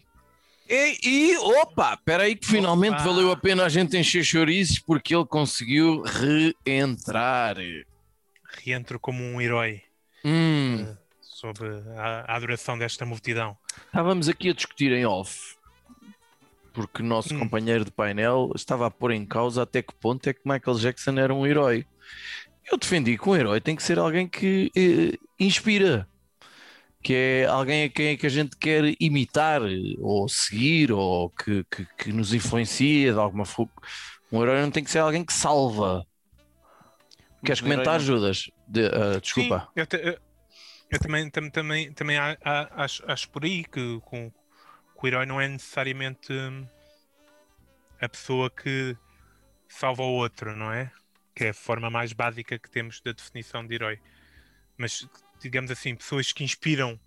[0.68, 0.98] E,
[1.32, 3.04] e opa, espera aí que finalmente Opa.
[3.04, 7.56] valeu a pena a gente encher chouriços porque ele conseguiu reentrar.
[8.64, 9.82] Reentro como um herói
[10.24, 11.60] Hum, sob
[11.96, 13.56] a, a adoração desta multidão.
[13.86, 15.54] estávamos aqui a discutir em off
[16.72, 17.38] porque o nosso Hum.
[17.38, 21.12] companheiro de painel estava a pôr em causa até que ponto é que Michael Jackson
[21.18, 21.86] era um herói.
[22.70, 26.06] Eu defendi que um herói tem que ser alguém que eh, inspira,
[27.06, 29.62] que é alguém a quem é que a gente quer imitar
[30.00, 33.70] ou seguir ou que, que, que nos influencia de alguma forma.
[34.32, 36.04] Um herói não tem que ser alguém que salva.
[37.44, 38.50] Queres herói comentar, Judas?
[38.66, 39.60] De- ah, desculpa.
[39.60, 40.18] Sim, eu, te- eu-
[40.90, 45.40] eu também, tam- também, também acho, acho por aí que, com, que o herói não
[45.40, 46.66] é necessariamente hum,
[48.00, 48.96] a pessoa que
[49.68, 50.90] salva o outro, não é?
[51.36, 54.00] Que é a forma mais básica que temos da definição de herói.
[54.76, 55.08] Mas,
[55.40, 56.98] digamos assim, pessoas que inspiram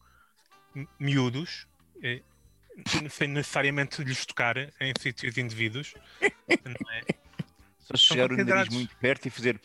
[0.73, 1.67] mi- miúdos,
[2.03, 2.21] eh,
[3.09, 5.93] sem necessariamente lhes tocar em sítios indivíduos,
[6.65, 7.01] não é?
[7.79, 9.59] Só chegar o nariz muito perto e fazer.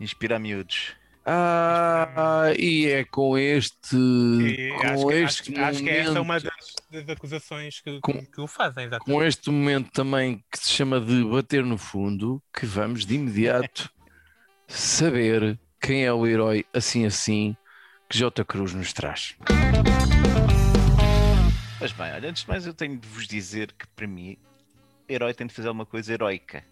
[0.00, 0.94] Inspirar miúdos.
[1.26, 3.96] Ah, e é com este.
[3.96, 7.80] E com acho, que, este acho, acho que essa é uma momento- das, das acusações
[7.80, 9.04] que, Com- que o fazem, exatamente.
[9.18, 13.90] com este momento também que se chama de bater no fundo, que vamos de imediato
[14.68, 17.56] saber quem é o herói assim assim
[18.08, 18.44] que J.
[18.44, 19.36] Cruz nos traz.
[21.80, 24.38] Mas bem, olha, antes de mais eu tenho de vos dizer que para mim,
[25.08, 26.64] herói tem de fazer uma coisa heroica.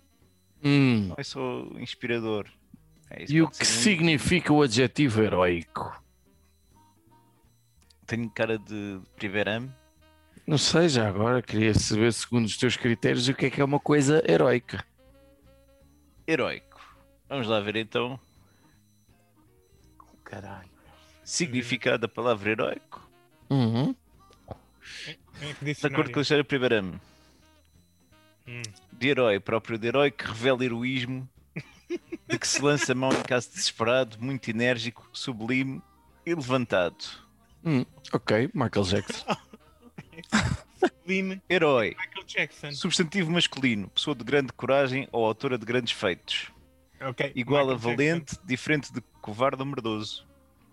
[0.64, 2.46] Hum, Não é só inspirador.
[3.10, 6.02] É, e o que um- significa o adjetivo heróico?
[8.06, 9.70] Tenho cara de primeirame.
[10.46, 13.64] Não sei, já agora queria saber, segundo os teus critérios, o que é que é
[13.64, 14.84] uma coisa heróica.
[16.26, 16.80] Heróico.
[17.28, 18.18] Vamos lá ver então.
[20.32, 20.70] Caralho.
[21.22, 23.06] Significado da palavra heróico.
[23.50, 23.94] Uhum.
[25.60, 26.20] De acordo com o?
[26.20, 26.98] Alexandre Primeirame.
[28.48, 28.62] Hum.
[28.90, 31.28] De herói, próprio de herói que revela heroísmo,
[32.26, 35.82] de que se lança a mão em caso desesperado, muito enérgico, sublime
[36.24, 37.04] e levantado.
[38.10, 39.36] Ok, Michael Jackson.
[41.50, 41.94] Herói.
[41.98, 42.72] Michael Jackson.
[42.72, 46.50] Substantivo masculino, pessoa de grande coragem ou autora de grandes feitos.
[47.08, 50.26] Ok, Igual a Michael valente, diferente de covarde ou merdoso.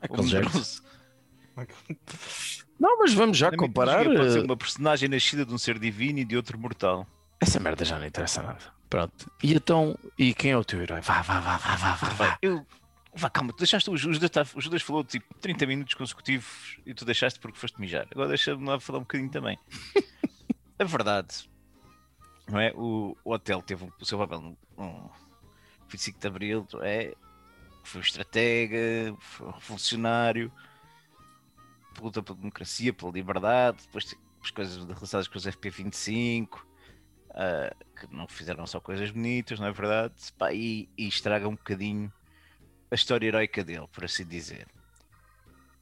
[0.09, 0.57] Ou Michael Jackson.
[0.57, 0.83] medroso.
[1.57, 1.95] Jackson.
[2.79, 4.05] Não, mas vamos já Na comparar.
[4.05, 7.05] Pode ser eh, uma personagem nascida de um ser divino e de outro mortal.
[7.41, 8.59] Essa merda já não interessa nada.
[8.89, 9.29] Pronto.
[9.43, 11.01] E então, e quem é o teu herói?
[11.01, 12.09] Vá, vá, vá, vá, vá, vá.
[12.09, 12.37] vá.
[12.41, 12.65] Eu.
[13.13, 16.93] Vá, calma, tu deixaste o Judas, tá- o Judas falou tipo 30 minutos consecutivos e
[16.93, 18.07] tu deixaste porque foste mijar.
[18.11, 19.57] Agora deixa-me lá falar um bocadinho também.
[20.79, 21.49] A verdade,
[22.47, 22.71] não é?
[22.75, 24.57] O, o hotel teve um- o seu papel no
[25.89, 27.13] 25 de Abril, é?
[27.83, 30.51] Foi um estratega, foi um revolucionário,
[31.99, 36.59] luta pela democracia, pela liberdade, depois as coisas relacionadas com os FP25,
[37.31, 40.13] ah, que não fizeram só coisas bonitas, não é verdade?
[40.37, 42.11] Pá, e, e estraga um bocadinho
[42.91, 44.67] a história heroica dele, por assim dizer.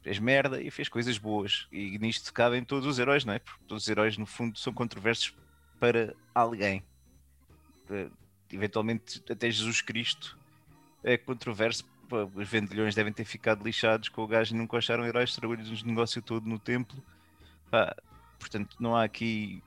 [0.02, 1.68] Fez merda e fez coisas boas.
[1.72, 3.40] E nisto cabem todos os heróis, não é?
[3.40, 5.36] Porque todos os heróis, no fundo, são controversos
[5.80, 6.84] para alguém.
[8.52, 10.38] Eventualmente, até Jesus Cristo
[11.04, 11.84] é controverso.
[12.36, 15.86] Os vendilhões devem ter ficado lixados com o gajo e nunca acharam heróis, estragou-lhes o
[15.86, 17.04] negócio todo no templo.
[17.70, 17.96] Pá,
[18.40, 19.62] portanto, não há aqui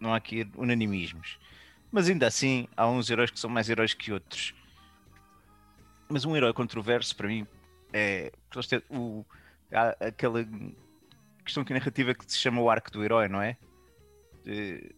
[0.00, 1.38] não há aqui unanimismos.
[1.92, 4.54] Mas ainda assim, há uns heróis que são mais heróis que outros.
[6.08, 7.46] Mas um herói controverso, para mim,
[7.92, 8.32] é
[8.88, 9.24] o,
[9.72, 10.46] há aquela
[11.44, 13.56] questão que narrativa que se chama o arco do herói, não é?
[14.44, 14.94] De-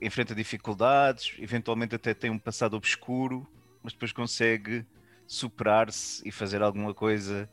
[0.00, 3.46] enfrenta dificuldades, eventualmente até tem um passado obscuro,
[3.82, 4.84] mas depois consegue
[5.26, 7.48] superar-se e fazer alguma coisa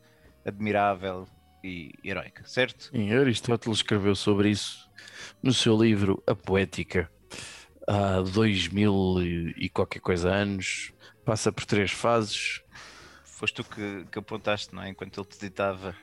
[0.45, 1.27] admirável
[1.63, 2.89] e heroica, certo?
[2.91, 4.89] Sim, Aristóteles escreveu sobre isso
[5.41, 7.11] no seu livro A Poética,
[7.87, 10.93] há dois mil e qualquer coisa anos.
[11.25, 12.61] Passa por três fases.
[13.23, 14.89] Foste tu que, que apontaste, não é?
[14.89, 15.95] Enquanto ele te ditava.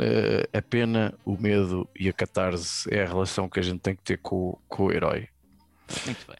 [0.00, 3.94] Eh, a pena, o medo e a catarse é a relação que a gente tem
[3.96, 5.28] que ter com, o- com o herói.
[6.04, 6.36] Muito bem.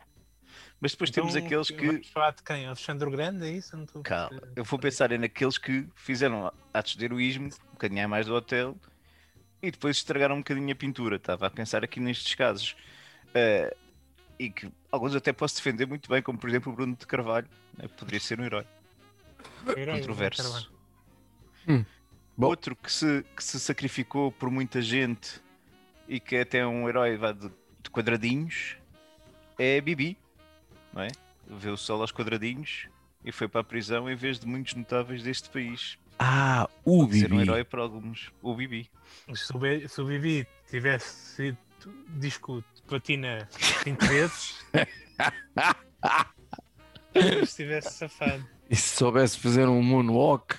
[0.81, 2.03] Mas depois Então, temos aqueles que.
[2.13, 2.67] Falar de quem?
[2.67, 3.77] Alexandre o Grande, é isso?
[3.77, 8.09] Não estou Calma, eu vou pensar é naqueles que fizeram atos de heroísmo, um bocadinho
[8.09, 8.77] mais do hotel,
[9.63, 11.17] e depois estragaram um bocadinho a pintura.
[11.17, 12.77] Estava a pensar aqui nestes casos.
[13.35, 13.75] Eh,
[14.39, 17.49] e que alguns até posso defender muito bem, como por exemplo o Bruno de Carvalho,
[17.77, 17.89] né?
[17.89, 18.65] poderia ser um herói
[19.77, 20.43] Herói, controverso.
[20.45, 21.87] Carvalho.
[22.39, 22.47] Bom.
[22.47, 25.43] Outro que se, que se sacrificou por muita gente
[26.07, 28.77] e que é até um herói vá, de, de quadradinhos
[29.59, 30.17] é Bibi,
[30.93, 31.09] não é?
[31.49, 32.87] Vê o sol aos quadradinhos
[33.25, 35.99] e foi para a prisão em vez de muitos notáveis deste país.
[36.17, 37.43] Ah, o Pode ser um Bibi.
[37.43, 38.33] herói para alguns.
[38.41, 38.89] O Bibi.
[39.35, 41.59] Se o, se o Bibi tivesse sido
[42.11, 44.65] disco de platina 5 vezes,
[47.47, 48.47] se tivesse safado.
[48.71, 50.57] E se soubesse fazer um moonwalk?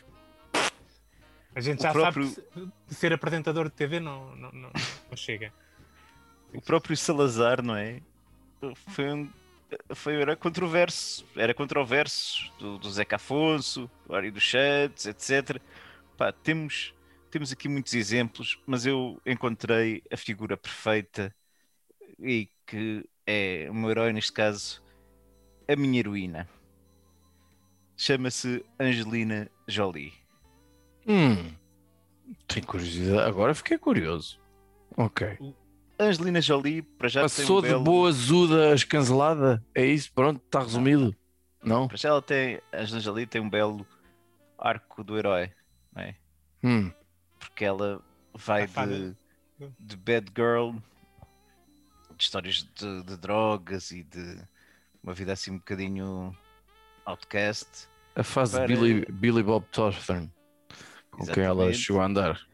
[1.60, 4.72] A gente já próprio- sabe que ser apresentador de TV não, não, não,
[5.10, 5.54] não chega.
[6.54, 8.02] O próprio Salazar, não é?
[8.88, 9.30] Foi um,
[9.94, 11.26] foi herói controverso.
[11.36, 15.62] Era controverso do, do Zeca Afonso, do Ari dos Santos, etc.
[16.18, 16.94] Pá, temos,
[17.30, 21.36] temos aqui muitos exemplos, mas eu encontrei a figura perfeita
[22.18, 24.82] e que é o meu herói, neste caso,
[25.68, 26.48] a minha heroína.
[27.98, 30.14] chama-se Angelina Jolie.
[31.10, 31.52] Hum.
[32.48, 33.28] Tenho curiosidade.
[33.28, 34.40] Agora fiquei curioso.
[34.96, 35.38] Ok.
[36.00, 37.84] Angelina Jolie, para já tem Passou um de belo...
[37.84, 39.64] boa azuda a escancelada?
[39.76, 40.12] É isso?
[40.14, 41.14] Pronto, está resumido?
[41.64, 41.88] Não?
[41.88, 43.86] Para já ela tem, a Angelina Jolie tem um belo
[44.58, 45.52] arco do herói,
[45.94, 46.16] não é?
[46.64, 46.92] Hum.
[47.38, 48.02] Porque ela
[48.34, 49.16] vai de,
[49.80, 50.72] de bad girl,
[52.16, 54.38] de histórias de, de drogas e de
[55.04, 56.36] uma vida assim um bocadinho
[57.06, 57.90] outcast.
[58.16, 60.30] A fase Para- de Billy, Billy Bob Thornton.
[61.12, 61.78] Com quem ela Exatamente.
[61.78, 62.48] chegou a andar.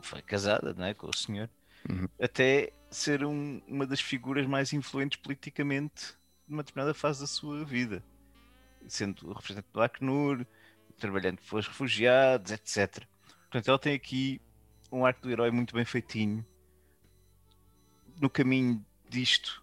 [0.00, 1.48] Foi casada não é, com o senhor,
[1.88, 2.08] Uhum.
[2.20, 6.14] até ser um- uma das figuras mais influentes politicamente
[6.46, 8.02] numa determinada fase da sua vida,
[8.86, 10.46] sendo representante do Acnur,
[10.98, 13.06] trabalhando com os refugiados, etc.
[13.50, 14.40] Portanto, ela tem aqui
[14.90, 16.44] um arco do herói muito bem feitinho.
[18.20, 19.62] No caminho disto,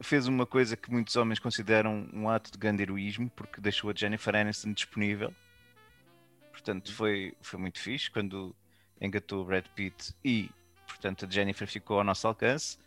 [0.00, 3.94] fez uma coisa que muitos homens consideram um ato de grande heroísmo, porque deixou a
[3.94, 5.34] Jennifer Aniston disponível.
[6.60, 8.54] Portanto, foi, foi muito fixe quando
[9.00, 10.50] engatou o Brad Pitt e,
[10.86, 12.78] portanto, a Jennifer ficou ao nosso alcance.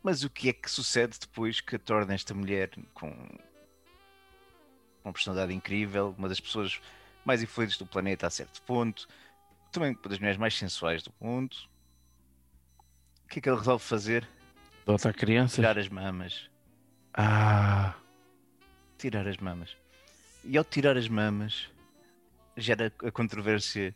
[0.00, 3.12] Mas o que é que sucede depois que a torna esta mulher com
[5.02, 6.80] uma personalidade incrível, uma das pessoas
[7.24, 9.08] mais influentes do planeta a certo ponto,
[9.72, 11.56] também uma das mulheres mais sensuais do mundo?
[13.24, 14.26] O que é que ele resolve fazer?
[14.86, 15.56] Dota a criança?
[15.56, 16.48] Tirar as mamas.
[17.12, 17.96] Ah.
[18.96, 19.76] Tirar as mamas.
[20.44, 21.68] E ao tirar as mamas,
[22.58, 23.94] gera a controvérsia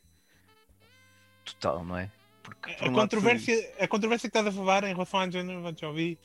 [1.44, 2.10] total, não é?
[2.42, 5.74] Porque, por A um controvérsia, a controvérsia que estás a falar em relação à Angelina
[5.78, 6.18] Jolie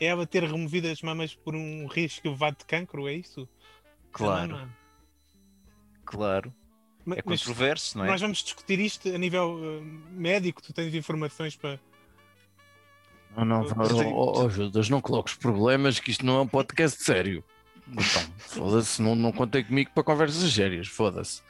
[0.00, 3.48] é ela ter removido as mamas por um risco elevado de cancro, é isso?
[4.10, 4.76] Claro, mama.
[6.04, 6.54] claro.
[7.04, 8.08] É mas controverso, não é?
[8.08, 9.80] nós vamos discutir isto a nível eh,
[10.12, 11.80] médico, tu tens informações para.
[13.36, 13.66] Não, não,
[14.12, 17.42] oh, oh, Judas, não coloques problemas, que isto não é um podcast sério.
[17.88, 21.42] Então, foda-se, não, não contei comigo para conversas sérias, foda-se.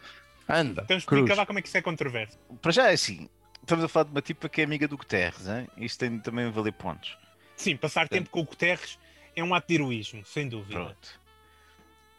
[0.48, 1.02] Anda, Então cruz.
[1.02, 2.38] explica lá como é que isso é controverso.
[2.60, 3.28] Para já é assim.
[3.60, 5.68] Estamos a falar de uma tipa que é amiga do Guterres, hein?
[5.76, 7.16] isto tem também a valer pontos.
[7.56, 8.98] Sim, passar tempo com o Guterres
[9.36, 10.74] é um ato de heroísmo, sem dúvida.
[10.80, 11.20] Pronto.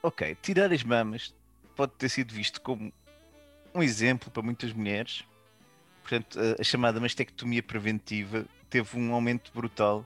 [0.02, 1.34] Ok, tirar as mamas
[1.76, 2.94] pode ter sido visto como
[3.76, 5.24] um exemplo para muitas mulheres.
[6.02, 10.06] Portanto, a, a chamada mastectomia preventiva teve um aumento brutal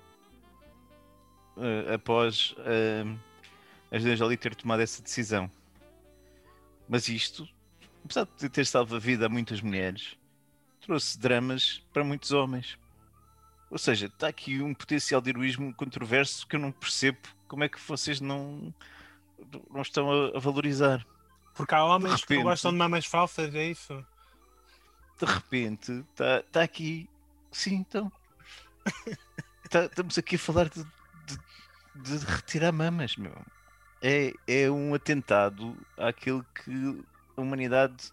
[1.58, 3.04] eh, após eh,
[3.92, 5.50] a Angelina Jolie ter tomado essa decisão.
[6.88, 7.48] Mas isto,
[8.08, 10.18] apesar de ter salvo a vida a muitas mulheres,
[10.82, 12.78] trouxe dramas para muitos homens.
[13.70, 17.18] Ou seja, está aqui um potencial de heroísmo controverso que eu não percebo
[17.48, 18.74] como é que vocês não,
[19.70, 21.06] não estão a, a valorizar.
[21.54, 24.06] Porque há homens que repente- não gostam de mamas falsas, é isso?
[25.20, 27.10] De repente, está tá aqui.
[27.52, 28.12] Sim, então.
[29.70, 33.36] Tá- estamos aqui a falar de, de- de retirar mamas, meu.
[34.02, 37.04] É, é um atentado àquilo que
[37.38, 38.12] a humanidade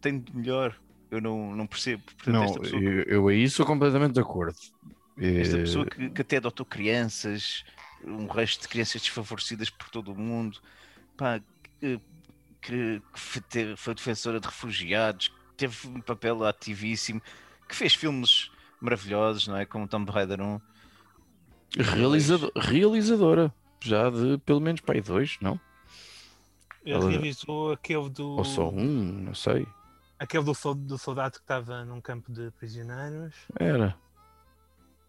[0.00, 0.76] tem de melhor.
[1.10, 2.02] Eu não, não percebo.
[2.04, 4.56] Portanto, Não, esta pessoa eu, eu aí sou completamente de acordo.
[5.18, 7.64] Esta Eh, pessoa que, que até adotou crianças,
[8.04, 10.58] um resto de crianças desfavorecidas por todo o mundo,
[11.16, 11.40] pá,
[11.80, 12.00] que,
[12.62, 17.20] que- que foi, defensora de refugiados, que teve um papel ativíssimo,
[17.68, 19.66] que fez filmes maravilhosos, não é?
[19.66, 20.60] Como Tomb Raider 1.
[21.76, 25.60] realizado- realizadora, já de pelo menos pai dois, não?
[26.84, 28.28] Ele realizou aquele do.
[28.38, 28.82] Ou só um,
[29.24, 29.66] não sei.
[30.18, 33.96] Aquele do, do soldado que estava num campo de prisioneiros Era.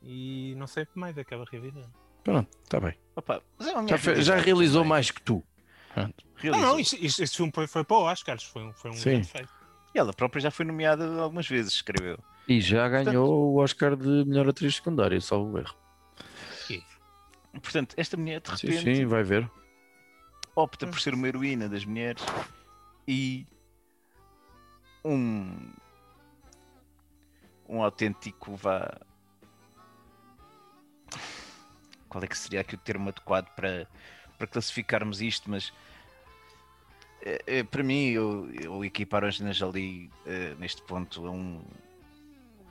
[0.02, 1.86] e não sei mais aquela realizou.
[2.24, 2.98] Pronto, está bem.
[3.16, 4.90] Opa, mas é uma Já, fe- já realizou também.
[4.90, 5.44] mais que tu.
[5.94, 6.26] Pronto.
[6.44, 8.96] Não, não, isto, isto, este filme foi, foi para o Oscars, foi um, foi um
[8.96, 9.10] Sim.
[9.12, 9.50] grande feito.
[9.94, 12.18] E ela própria já foi nomeada algumas vezes, escreveu.
[12.48, 15.76] E já ganhou o Oscar de melhor atriz secundária, salvo erro.
[17.62, 19.50] Portanto, esta mulher de Sim, repente sim, vai ver.
[20.56, 22.24] Opta por ser uma heroína das mulheres
[23.08, 23.46] e
[25.04, 25.72] um
[27.68, 29.00] um autêntico vá
[32.08, 33.88] qual é que seria aqui o termo adequado para,
[34.38, 35.74] para classificarmos isto, mas
[37.24, 41.64] é, é, para mim eu, eu equipar a Angelina Jolie eh, neste ponto a um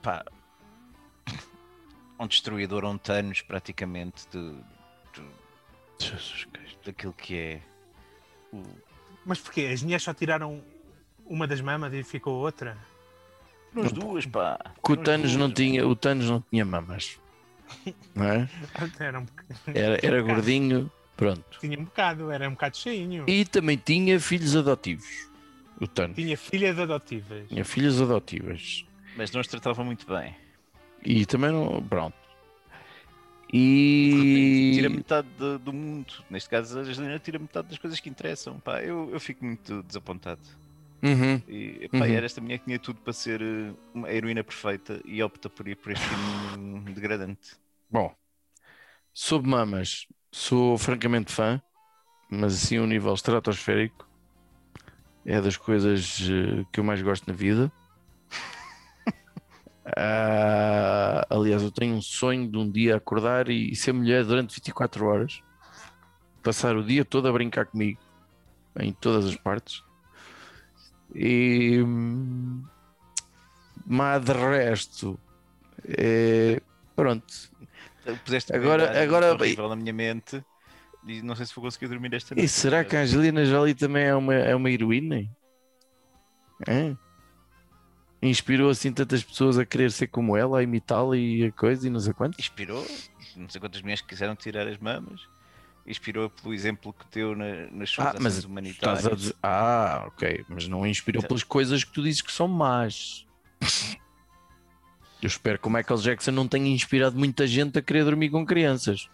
[0.01, 0.23] pá,
[2.17, 4.53] um destruidor, um Thanos praticamente de,
[5.13, 6.79] de- Jesus Cristo.
[6.85, 7.72] daquilo que é o,
[9.25, 9.69] Mas porquê?
[9.73, 10.61] As mulheres só tiraram
[11.25, 12.77] uma das mamas e ficou outra?
[13.73, 14.59] Nos duas, pá.
[14.83, 15.39] Que o Nos Thanos duas.
[15.39, 17.19] não tinha, o Thanos não tinha mamas.
[18.13, 18.49] Não é?
[18.99, 19.25] Era um,
[19.73, 21.57] Era, era gordinho, pronto.
[21.59, 23.23] tinha um bocado, era um bocado cheinho.
[23.27, 25.27] E também tinha filhos adotivos.
[25.81, 26.15] O Thanos.
[26.15, 27.47] Tinha filhas adotivas.
[27.47, 28.85] Tinha filhas adotivas.
[29.17, 30.35] Mas não os tratava muito bem.
[31.03, 31.81] E também não.
[31.81, 32.15] Pronto.
[33.53, 36.13] E Tira metade do, do mundo.
[36.29, 38.59] Neste caso, a Angelina tira metade das coisas que interessam.
[38.59, 40.41] Pá, eu, eu fico muito desapontado.
[41.03, 41.41] Uhum.
[41.47, 42.13] E, pá, Uhum.
[42.13, 45.67] era esta mulher que tinha tudo para ser eh, uma heroína perfeita e opta por
[45.67, 47.55] ir por este caminho degradante.
[47.89, 48.15] Bom,
[49.13, 51.61] sobre mamas, sou francamente fã,
[52.29, 54.07] mas assim um nível estratosférico
[55.25, 57.71] é das coisas eh, que eu mais gosto na vida.
[59.85, 65.05] Ah, aliás, eu tenho um sonho de um dia acordar e ser mulher durante 24
[65.05, 65.41] horas,
[66.41, 67.99] passar o dia todo a brincar comigo
[68.79, 69.83] em todas as partes.
[71.13, 72.63] E hum,
[73.85, 75.19] mas de resto,
[75.85, 76.61] é,
[76.95, 77.25] pronto,
[78.51, 80.43] Agora- agora- horrível na minha mente
[81.05, 82.49] e não sei se vou conseguir dormir esta E noite.
[82.51, 85.23] será que a Angelina Jolie também é uma, é uma heroína?
[86.67, 86.97] Hã?
[88.29, 91.89] Inspirou assim tantas pessoas a querer ser como ela, a imitá-la e a coisa e
[91.89, 92.39] não sei quanto?
[92.39, 92.85] Inspirou,
[93.35, 95.21] não sei quantas mulheres quiseram tirar as mamas.
[95.85, 99.17] Inspirou pelo exemplo que deu na- nas suas Ah, ações humanitárias.
[99.17, 99.35] Dizer...
[99.43, 103.25] Ah, ok, mas não inspirou Então- pelas coisas que tu dizes que são más.
[105.21, 108.45] Eu espero que o Michael Jackson não tenha inspirado muita gente a querer dormir com
[108.45, 109.09] crianças.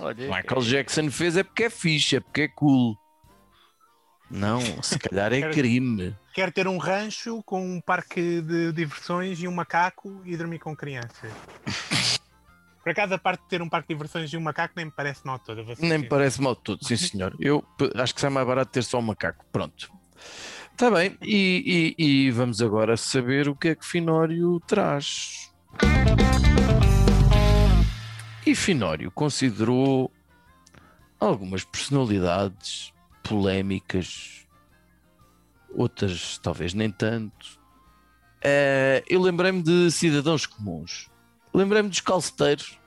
[0.00, 2.98] Olha, O Michael Jackson fez é porque é fixe, é porque é cool.
[4.30, 6.16] Não, se calhar é crime.
[6.32, 10.74] Quero ter um rancho com um parque de diversões e um macaco e dormir com
[10.74, 11.30] crianças.
[12.82, 14.90] Por acaso, a parte de ter um parque de diversões e um macaco nem me
[14.92, 15.64] parece mal toda.
[15.78, 17.34] Nem me parece mal de tudo, sim senhor.
[17.40, 17.64] Eu
[17.96, 19.44] acho que sai mais barato ter só um macaco.
[19.50, 19.90] Pronto.
[20.72, 25.50] Está bem, e, e- e vamos agora saber o que é que Finório traz.
[28.46, 30.10] E Finório considerou
[31.18, 32.92] algumas personalidades
[33.24, 34.46] polémicas,
[35.74, 37.58] outras talvez nem tanto.
[38.42, 41.10] Eh, eu lembrei-me de cidadãos comuns.
[41.52, 42.78] Lembrei-me dos calceteiros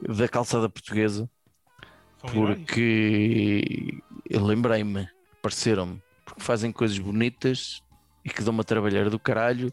[0.00, 1.30] da calçada portuguesa
[2.20, 5.08] São porque eu lembrei-me,
[5.40, 7.82] pareceram-me, porque fazem coisas bonitas
[8.24, 9.72] e que dão uma trabalhar do caralho,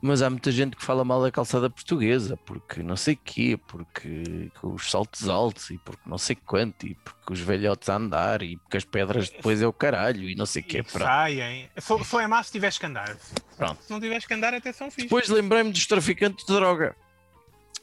[0.00, 4.50] mas há muita gente que fala mal da calçada portuguesa, porque não sei quê, porque
[4.62, 8.56] os saltos altos e porque não sei quanto, e porque os velhotes a andar e
[8.56, 10.84] porque as pedras depois é o caralho e não sei o quê.
[10.86, 11.68] Saem.
[11.78, 13.16] Só, só é má se tiveres que andar.
[13.56, 13.82] Pronto.
[13.82, 15.08] Se não tiveres que andar, até são fixe.
[15.08, 16.94] Depois lembrei-me dos traficantes de droga,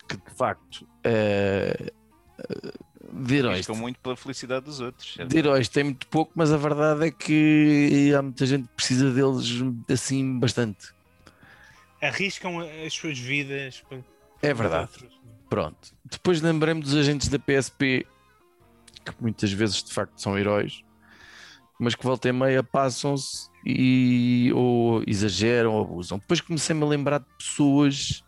[0.07, 0.87] que de facto
[3.13, 5.17] de heróis Arriscam muito pela felicidade dos outros.
[5.27, 9.11] De heróis tem muito pouco, mas a verdade é que há muita gente que precisa
[9.11, 9.45] deles
[9.89, 10.94] assim bastante.
[12.07, 13.81] Arriscam as suas vidas.
[13.89, 14.03] para-
[14.41, 14.89] É verdade.
[14.93, 15.19] outros.
[15.49, 15.93] Pronto.
[16.03, 18.05] Depois lembrei-me dos agentes da PSP,
[19.05, 20.83] que muitas vezes de facto são heróis,
[21.79, 26.17] mas que volta e meia passam-se e ou exageram ou abusam.
[26.17, 28.23] Depois comecei-me a lembrar de pessoas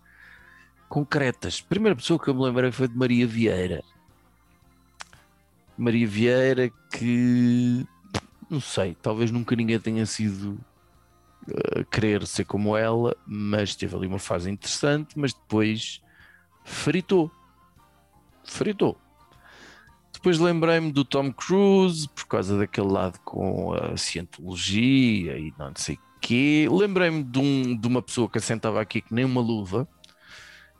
[0.88, 1.61] concretas.
[1.65, 3.84] A primeira pessoa que eu me lembrei foi de Maria Vieira.
[5.78, 7.86] Maria Vieira que
[8.49, 10.57] não sei, talvez nunca ninguém tenha sido
[11.75, 16.01] a querer ser como ela, mas teve ali uma fase interessante, mas depois
[16.63, 17.31] fritou.
[18.43, 18.97] Fritou.
[20.11, 25.97] Depois lembrei-me do Tom Cruise, por causa daquele lado com a cientologia e não sei
[26.19, 26.67] quê.
[26.69, 29.87] Lembrei-me de, um- de uma pessoa que assentava aqui que nem uma luva,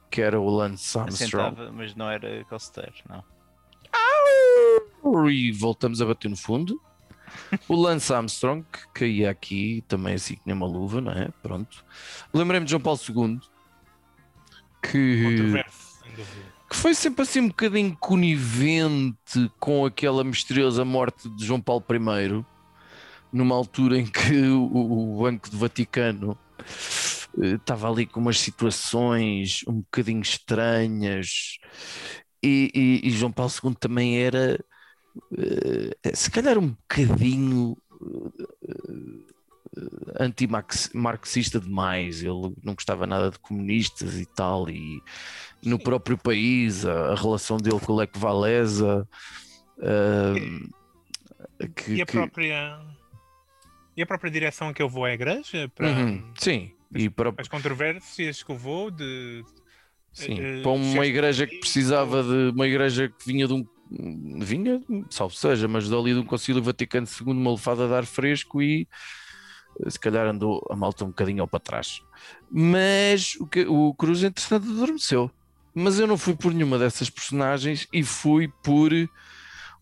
[0.10, 1.46] que era o Lance Armstrong.
[1.46, 3.24] Assentava, mas não era calceteiro, não.
[5.30, 6.82] E voltamos a bater no fundo.
[7.68, 11.30] O Lance Armstrong, que caía aqui também assim que nem uma luva, não é?
[11.42, 11.86] Pronto.
[12.34, 13.40] Lembrei-me de João Paulo II,
[14.82, 15.60] que,
[16.70, 22.46] que foi sempre assim um bocadinho conivente com aquela misteriosa morte de João Paulo I,
[23.32, 26.38] numa altura em que o, o Banco do Vaticano
[27.42, 31.58] eh, estava ali com umas situações um bocadinho estranhas
[32.44, 32.72] e,
[33.04, 34.60] e- e João Paulo II também era
[36.14, 37.78] se calhar um bocadinho
[38.68, 39.28] eh,
[40.20, 45.02] anti-marxista demais, ele não gostava nada de comunistas e tal, e
[45.64, 49.08] no próprio país a, a relação dele com o Lech Walesa
[49.82, 52.80] eh, que, E a que- própria.
[53.96, 57.34] E a própria direção a que eu vou à igreja para Uhum, sim, e para,
[57.36, 59.44] as controvérsias que eu vou de
[60.14, 64.82] Sim, eh, para uma igreja que precisava de uma igreja que vinha de um vinha,
[65.10, 68.88] salvo seja, mas dali de um concílio Vaticano II, uma lefada de ar fresco e
[69.80, 72.02] eh, se calhar andou a malta um bocadinho ao para trás.
[72.52, 75.32] Mas o, que, o Cruz, entretanto, adormeceu.
[75.74, 78.92] Mas eu não fui por nenhuma dessas personagens e fui por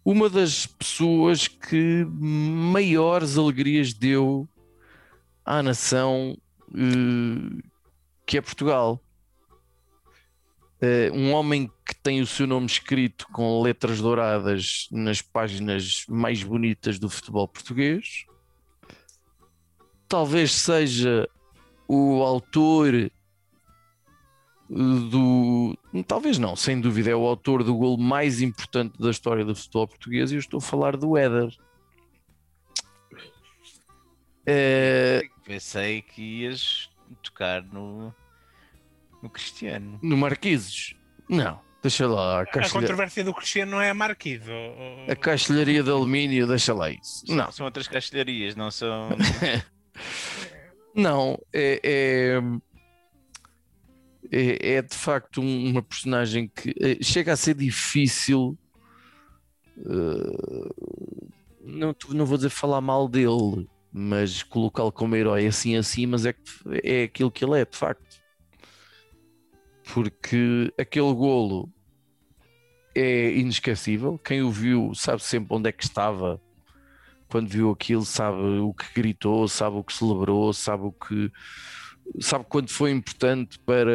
[0.04, 4.48] uma das pessoas que maiores alegrias deu
[5.44, 6.38] à nação
[6.74, 7.64] eh,
[8.26, 9.02] que é Portugal.
[10.86, 16.44] Eh, um homem que tem o seu nome escrito com letras douradas nas páginas mais
[16.44, 18.28] bonitas do futebol português.
[20.08, 21.28] Talvez seja
[21.88, 23.12] o autor
[24.70, 25.76] do.
[26.06, 29.88] Talvez não, sem dúvida, é o autor do gol mais importante da história do futebol
[29.88, 31.52] português e eu estou a falar do Éder.
[34.46, 36.92] É, Pensei que ias
[37.24, 38.14] tocar no,
[39.26, 40.00] no Cristiano.
[40.04, 40.94] no Marquises?
[41.28, 42.40] Não, deixa lá.
[42.40, 44.50] A, A caixilha- controvérsia do Cristiano não é a Marquise.
[44.52, 47.26] ou- a caixilharia de alumínio, deixa lá isso.
[47.26, 49.10] São- Não, São outras castelharias, não são.
[50.96, 52.42] não, é, é,
[54.32, 58.58] é- é de facto um- uma personagem que eh, chega a ser difícil.
[59.78, 60.70] eh,
[61.62, 66.32] não, não vou dizer falar mal dele, mas colocá-lo como herói assim assim, mas é,
[66.34, 66.42] que
[66.84, 68.05] é aquilo que ele é, de facto.
[69.94, 71.70] Porque aquele golo
[72.96, 74.18] é inesquecível.
[74.18, 76.42] Quem o viu sabe sempre onde é que estava
[77.28, 81.32] quando viu aquilo, sabe o que gritou, sabe o que celebrou, sabe o que
[82.20, 83.92] sabe quando foi importante para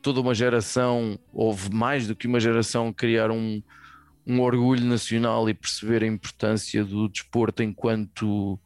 [0.00, 3.62] toda uma geração, houve mais do que uma geração criar um,
[4.26, 8.58] um orgulho nacional e perceber a importância do desporto enquanto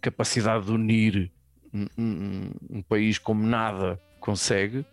[0.00, 1.32] capacidade de unir
[1.74, 4.84] um, um- um país como nada consegue.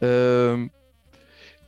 [0.00, 0.70] Ahm,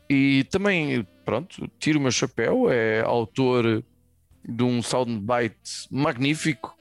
[0.09, 3.85] e também, pronto, tiro o meu chapéu, é autor
[4.43, 6.75] de um soundbite magnífico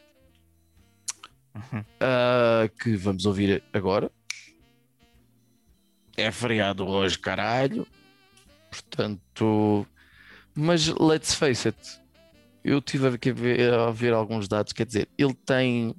[1.99, 4.09] ah, que vamos ouvir agora.
[6.15, 7.85] É feriado hoje, caralho.
[8.71, 9.85] Portanto,
[10.55, 12.01] mas let's face it,
[12.63, 14.73] eu tive a ver, a ver alguns dados.
[14.73, 15.95] Quer dizer, ele tem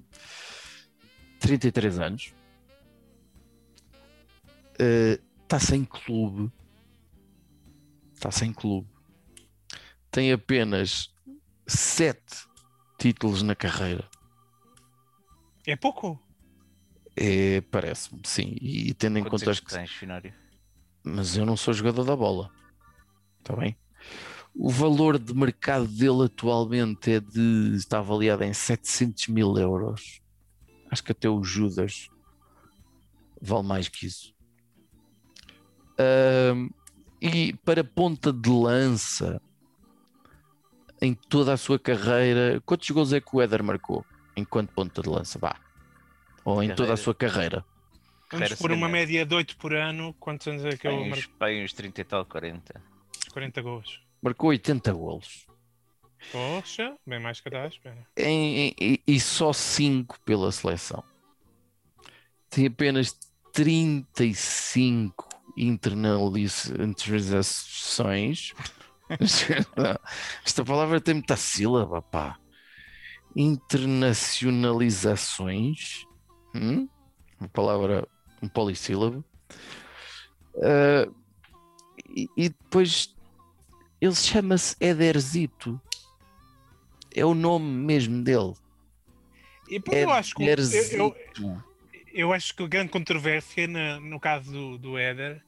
[1.40, 2.34] 33 anos,
[5.42, 6.50] está sem clube,
[8.14, 8.88] está sem clube,
[10.10, 11.12] tem apenas
[11.66, 12.20] 7
[12.98, 14.08] títulos na carreira.
[15.66, 16.20] É pouco?
[17.16, 18.56] É, Parece-me, sim.
[18.60, 20.32] E tendo em Quantos conta é as que tens, Finório?
[21.02, 22.50] Mas eu não sou jogador da bola.
[23.38, 23.76] Está bem?
[24.54, 27.74] O valor de mercado dele atualmente é de.
[27.76, 30.20] está avaliado em 700 mil euros.
[30.90, 32.08] Acho que até o Judas
[33.40, 34.34] vale mais que isso.
[36.00, 36.70] Ahm,
[37.20, 39.40] e para ponta de lança,
[41.02, 44.04] em toda a sua carreira, quantos gols é que o Éder marcou
[44.36, 45.38] enquanto ponta de lança?
[45.38, 45.56] Vá.
[46.44, 47.64] Ou em toda a sua carreira.
[48.32, 50.14] Vamos por uma média de 8 por ano.
[50.14, 51.34] Quantos anos é que eu Bem, uns, marco?
[51.38, 52.82] bem uns 30 e tal, 40.
[53.32, 54.00] 40 gols.
[54.22, 55.46] Marcou 80 golos.
[56.30, 58.06] Poxa, bem mais que espera.
[58.16, 61.02] em- em- e só 5 pela seleção.
[62.48, 63.18] Tem apenas
[63.52, 68.52] 35 internaliz- internalizações.
[70.44, 72.36] Esta palavra tem muita sílaba, pá.
[73.34, 76.04] Internacionalizações.
[76.54, 76.86] Hum?
[77.38, 78.06] Uma palavra,
[78.42, 79.24] um polissílabo.
[80.62, 81.08] Ah,
[82.08, 83.14] e, e depois
[84.00, 85.80] ele chama-se Ederzito.
[87.14, 88.54] É o nome mesmo dele.
[89.68, 91.64] E eu acho que eu, eu, Ederzito.
[92.12, 95.42] Eu acho que a grande controvérsia na- no caso do, do Éder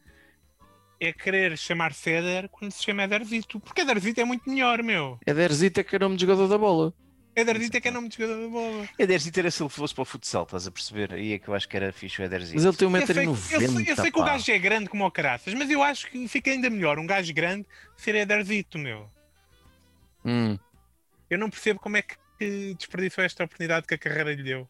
[1.00, 3.58] é querer chamar-se Éder quando se chama Éderzito.
[3.60, 5.18] Porque Éderzito é muito melhor, meu.
[5.26, 6.94] Ederzito é que é nome de jogador da bola.
[7.34, 8.88] Éderzito é que é nome de jogador da bola.
[8.98, 11.14] Ederzito era se ele fosse para o futsal, estás a perceber?
[11.14, 12.54] Aí é que eu acho que era fixe o Ederzito.
[12.56, 13.72] Mas ele tem Eu sei, eu, 1,90m.
[13.84, 16.28] sei, eu sei que o gajo é grande como o caraças, mas eu acho que
[16.28, 19.10] fica ainda melhor um gajo grande ser Éderzito, meu.
[20.24, 20.58] Hum,
[21.30, 22.16] Eu não percebo como é que
[22.74, 24.68] desperdiçou esta oportunidade que a carreira lhe deu.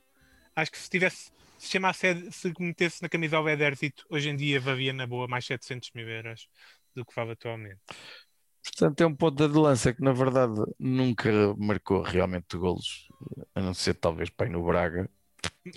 [0.55, 1.31] Acho que se tivesse,
[1.63, 5.93] se chamasse, se metesse na camisola Ederzito, hoje em dia valia na boa mais 700
[5.95, 6.49] mil euros
[6.93, 7.79] do que vale atualmente.
[8.65, 13.07] Portanto, é um ponta de lança que na verdade nunca marcou realmente golos,
[13.55, 15.09] a não ser talvez pai no Braga.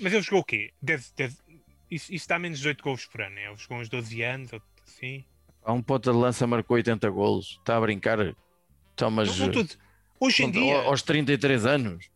[0.02, 0.74] Mas ele jogou o quê?
[0.82, 1.44] 10, 10,
[1.92, 3.48] isso, isso dá menos de 8 gols por ano, né?
[3.48, 5.24] Ele jogou uns 12 anos, ou assim.
[5.64, 7.58] Há um ponta de lança marcou 80 golos.
[7.60, 8.36] Está a brincar?
[8.94, 9.68] Então, mas Não, não
[10.20, 12.10] hoje em dia, aos 33 anos.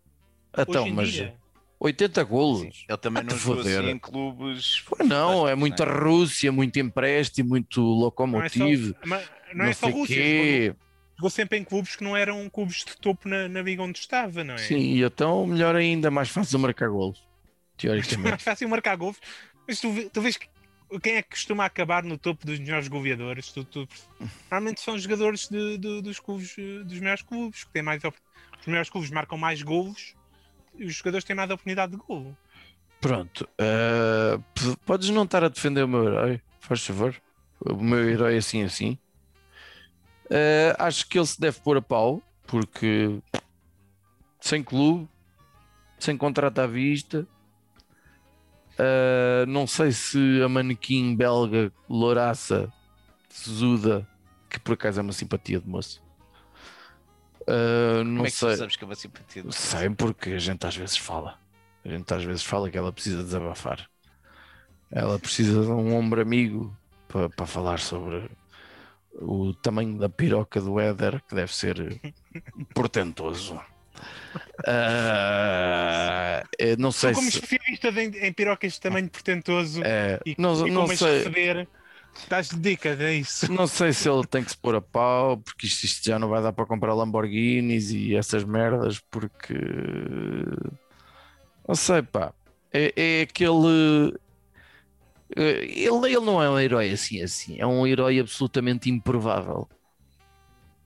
[0.57, 1.35] Então, mas dia,
[1.79, 2.85] 80 Sim, golos.
[2.87, 3.79] Ele também não jogou foder.
[3.79, 4.81] assim em clubes.
[4.81, 8.95] Pô, Não, é muita não Rússia, muito empréstimo, muito não é só, locomotivo.
[9.05, 10.75] mas não é só sei Rússia, quê.
[11.15, 14.43] jogou, sempre em clubes que não eram clubes de topo na, na liga onde estava,
[14.43, 14.57] não é?
[14.57, 17.19] Sim, e então melhor ainda, mais fácil marcar golos.
[17.19, 18.19] É Teoricamente.
[18.29, 19.17] mais fácil marcar gols.
[19.65, 20.47] Mas tu, tu vês que
[21.01, 23.51] quem é que costuma acabar no topo dos melhores goleadores?
[23.51, 23.87] Tu, tu-
[24.49, 28.01] normalmente são os jogadores de- de- dos clubes, eh, dos melhores clubes, que têm mais
[28.03, 30.15] os melhores clubes marcam mais golos
[30.73, 32.35] os jogadores têm mais oportunidade de golo.
[33.01, 33.47] Pronto.
[34.53, 37.15] p- podes não estar a defender o meu herói, faz favor.
[37.65, 38.97] o meu herói assim assim.
[40.25, 43.19] Uh, acho que ele se deve pôr a pau, porque
[44.39, 45.07] sem clube,
[45.97, 47.27] sem contrato à vista.
[48.73, 52.71] Uh, não sei se a manequim belga Louraça
[53.33, 54.07] Zuda,
[54.49, 56.01] que por acaso é uma simpatia de moço.
[57.49, 58.49] Uh, não Como é que sei.
[58.51, 59.43] tu sabes que é uma simpatia?
[59.51, 61.39] Sei porque a gente às vezes fala.
[61.83, 63.89] A gente às vezes fala que ela precisa desabafar.
[64.91, 66.75] Ela precisa de um ombro amigo
[67.07, 68.29] para, para falar sobre
[69.13, 71.99] o tamanho da piroca do Éder, que deve ser
[72.75, 73.59] portentoso.
[74.67, 77.39] Ah, eu não sei Sou como se.
[77.39, 81.23] especialista em, em pirocas de tamanho portentoso é, e, não, e como sei.
[82.29, 83.51] Dás-lhe dicas, é isso.
[83.51, 86.27] Não sei se ele tem que se pôr a pau, porque isto, isto já não
[86.29, 89.55] vai dar para comprar Lamborghinis e essas merdas, porque
[91.67, 92.33] não sei, pá.
[92.71, 94.13] É, é aquele.
[95.35, 99.67] é, Ele, ele não é um herói assim, assim, é um herói absolutamente improvável.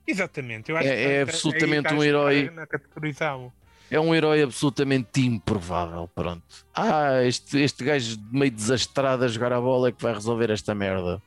[0.06, 3.52] Exatamente, eu acho É- que é absolutamente estás um herói- a categorizá-lo.
[3.90, 6.08] É um herói absolutamente improvável.
[6.14, 6.42] Pronto.
[6.74, 10.74] Ah, este, este gajo meio desastrado a jogar a bola é que vai resolver esta
[10.74, 11.22] merda.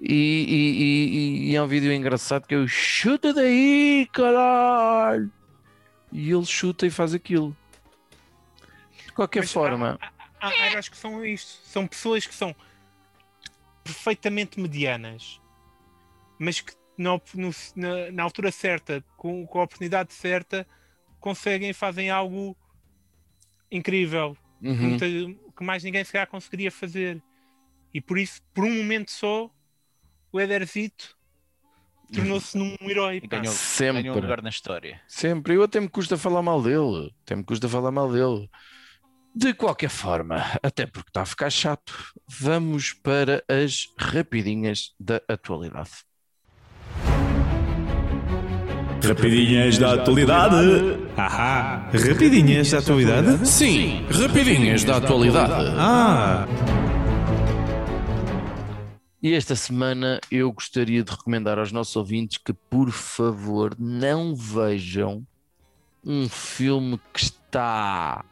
[0.00, 5.30] E, e- e- e é um vídeo engraçado que eu chuta daí, caralho!
[6.12, 7.54] E ele chuta e faz aquilo.
[9.06, 9.98] De qualquer Mas, forma,
[10.40, 12.54] Há, há heróis que são isto, são pessoas que são
[13.84, 15.40] perfeitamente medianas,
[16.38, 17.20] mas que na,
[17.76, 20.66] na- na altura certa, com, com a oportunidade certa,
[21.20, 22.56] conseguem e fazem algo
[23.70, 24.36] incrível.
[24.60, 25.06] que uhum, muita-
[25.56, 27.22] que mais ninguém se calhar conseguiria fazer.
[27.94, 29.50] E por isso, por um momento só,
[30.32, 31.16] o Ederzito
[32.12, 33.20] tornou-se num herói.
[33.20, 34.02] Ganhou, sempre.
[34.02, 35.00] ganhou um lugar na história.
[35.08, 35.54] Sempre.
[35.54, 37.10] Eu até me custa falar mal dele.
[37.22, 38.50] Até me custa falar mal dele.
[39.34, 45.90] De qualquer forma, até porque está a ficar chato, vamos para as rapidinhas da atualidade.
[49.06, 50.56] Rapidinhas da atualidade.
[51.16, 51.90] Ahá.
[51.92, 53.46] Rapidinhas da atualidade?
[53.46, 55.74] Sim, rapidinhas da atualidade.
[55.76, 56.46] Ah.
[59.22, 65.26] E esta semana eu gostaria de recomendar aos nossos ouvintes que, por favor, não vejam
[66.04, 68.24] um filme que está.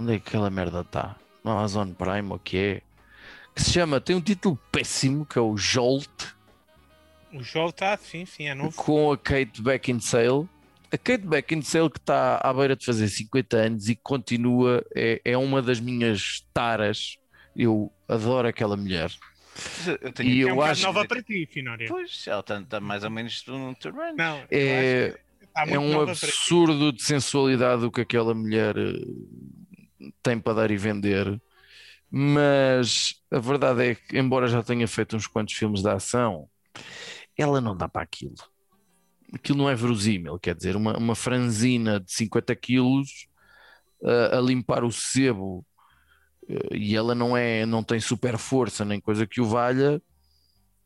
[0.00, 1.16] Onde é que aquela merda está?
[1.44, 2.82] No Amazon Prime, ou que é?
[3.54, 6.08] Que se chama, tem um título péssimo, que é o Jolt.
[7.32, 8.74] O jogo está, sim, sim, é novo.
[8.74, 10.48] com a Kate Beckinsale.
[10.94, 15.20] A Kate Beckinsale que está à beira de fazer 50 anos e que continua, é,
[15.24, 17.18] é uma das minhas taras.
[17.56, 19.10] Eu adoro aquela mulher.
[20.00, 21.88] Eu- tenho E É eu um acho nova que- para ti, Finório.
[21.88, 24.16] Pois, ela está está mais ou menos no teu range.
[24.16, 28.76] Não, eu É, acho que está é um absurdo de sensualidade o que aquela mulher
[28.78, 31.40] eh, tem para dar e vender.
[32.08, 36.48] Mas a verdade é que, embora já tenha feito uns quantos filmes de ação,
[37.36, 38.34] ela não dá para aquilo.
[39.34, 43.26] Aquilo não é verosímil, quer dizer, uma, uma franzina de 50 quilos
[44.02, 45.66] eh, a limpar o sebo
[46.48, 50.00] eh, e ela não é, não tem super força nem coisa que o valha.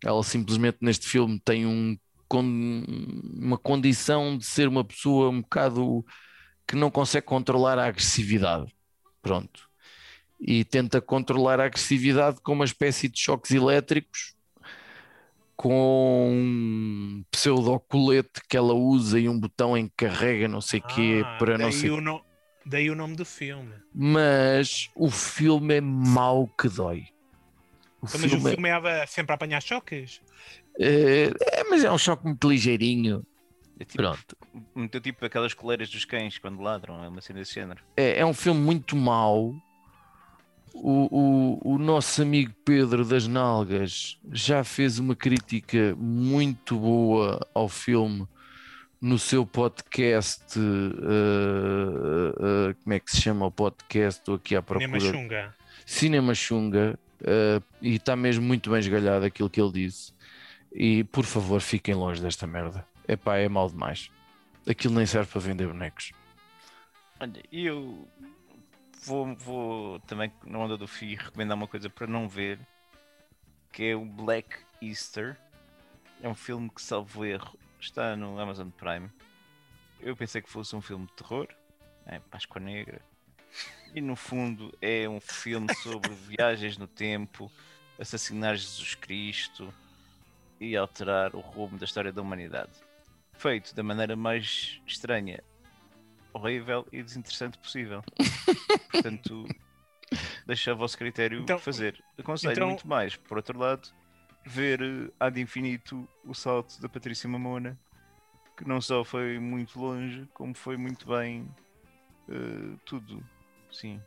[0.05, 1.97] Ela simplesmente neste filme tem um
[2.31, 6.05] uma condição de ser uma pessoa um bocado
[6.67, 8.71] que não consegue controlar a agressividade.
[9.23, 9.69] Pronto.
[10.39, 14.35] E tenta controlar a agressividade com uma espécie de choques elétricos,
[15.59, 20.83] com um pseudo-colete que ela usa e um botão em que carrega não sei o
[20.85, 21.91] quê Ah, para não daí sei.
[21.91, 22.25] o no-
[22.65, 23.73] Daí o nome do filme.
[23.95, 27.07] Mas o filme é mau que dói.
[28.01, 30.21] O Então, Mas o filme é- filme é sempre a apanhar choques.
[30.79, 33.25] é, é, mas é um choque muito ligeirinho.
[33.81, 34.37] É tipo, Pronto.
[34.75, 37.83] muito tipo aquelas coleiras dos cães quando ladram, é uma cena desse género.
[37.97, 39.55] é, é um filme muito mau.
[40.75, 47.69] O, o, o nosso amigo Pedro das Nalgas já fez uma crítica muito boa ao
[47.69, 48.27] filme
[49.01, 50.59] no seu podcast.
[50.59, 54.21] eh, eh, como é que se chama o podcast?
[54.21, 54.87] Estou aqui à procura.
[54.89, 55.55] Nema Xunga.
[55.87, 56.99] Cinema Xunga.
[57.25, 60.13] eh, e está mesmo muito bem esgalhado aquilo que ele disse.
[60.73, 62.87] E por favor, fiquem longe desta merda.
[63.07, 64.11] Epá, é mal demais.
[64.69, 66.13] Aquilo nem serve para vender bonecos.
[67.21, 68.07] Olha, eu
[69.09, 72.61] vou, vou também, na onda do FI, recomendar uma coisa para não ver,
[73.73, 75.35] que é o Black Easter.
[76.23, 79.11] É um filme que, salvo erro, está no Amazon Prime.
[79.99, 81.49] Eu pensei que fosse um filme de terror,
[82.05, 83.01] é Páscoa Negra.
[83.95, 87.51] E no fundo é um filme sobre viagens no tempo,
[87.99, 89.73] assassinar Jesus Cristo
[90.61, 92.73] e alterar o rumo da história da humanidade.
[93.33, 95.43] Feito da maneira mais estranha
[96.39, 98.03] horrível e desinteressante possível.
[98.91, 99.47] Portanto,
[100.47, 102.03] deixa a vosso critério Então- fazer.
[102.19, 103.17] Aconselho então- muito mais.
[103.17, 103.89] Por outro lado,
[104.47, 107.79] ver eh, ad infinito o salto da Patrícia Mamona,
[108.57, 111.49] que não só foi muito longe, como foi muito bem
[112.29, 113.23] eh, tudo.
[113.71, 114.01] Sim.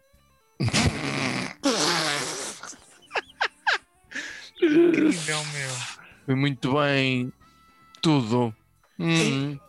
[4.62, 5.70] Incrível, meu.
[6.26, 7.32] Foi muito bem.
[8.02, 8.56] Tudo.
[9.00, 9.60] Hum.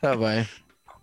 [0.00, 0.46] Tá bem.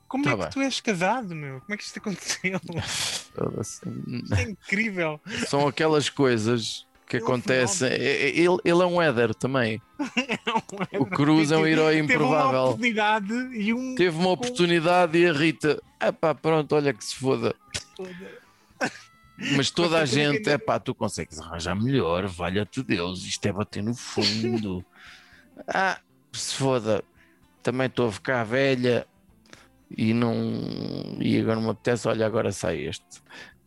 [0.08, 0.50] Como Tá é que bem.
[0.52, 1.60] tu és casado, meu?
[1.62, 2.60] Como é que isto aconteceu?
[3.62, 5.20] Isto é incrível.
[5.48, 7.90] São aquelas coisas que É um acontecem.
[7.90, 9.82] É- é- Ele, ele é um Éder também.
[11.00, 12.60] O Cruz é um herói Teve uma improvável.
[12.64, 13.96] oportunidade e um.
[13.96, 15.82] Teve uma oportunidade e a Rita.
[16.02, 17.54] Epá, pronto, olha que se foda.
[19.56, 23.84] Mas toda a gente, é pá, tu consegues arranjar melhor, valha-te Deus, isto é bater
[23.84, 24.84] no fundo.
[25.68, 26.00] ah,
[26.34, 27.04] se foda,
[27.62, 29.06] também estou a ficar velha
[29.96, 30.34] e não.
[31.20, 33.06] E agora não me apetece, olha, agora sai este.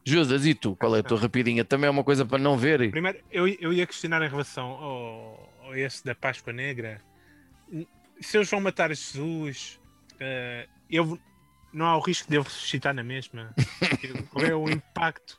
[0.05, 0.75] Judas, e tu?
[0.77, 1.65] Qual é a tua rapidinha?
[1.65, 2.91] Também é uma coisa para não ver?
[2.91, 7.01] Primeiro, eu, eu ia questionar em relação ao, ao esse da Páscoa Negra.
[8.21, 9.79] Se eles vão matar Jesus,
[10.19, 11.19] eh, eu,
[11.73, 13.55] não há o risco de ele ressuscitar na mesma.
[14.33, 15.39] Qual é o impacto?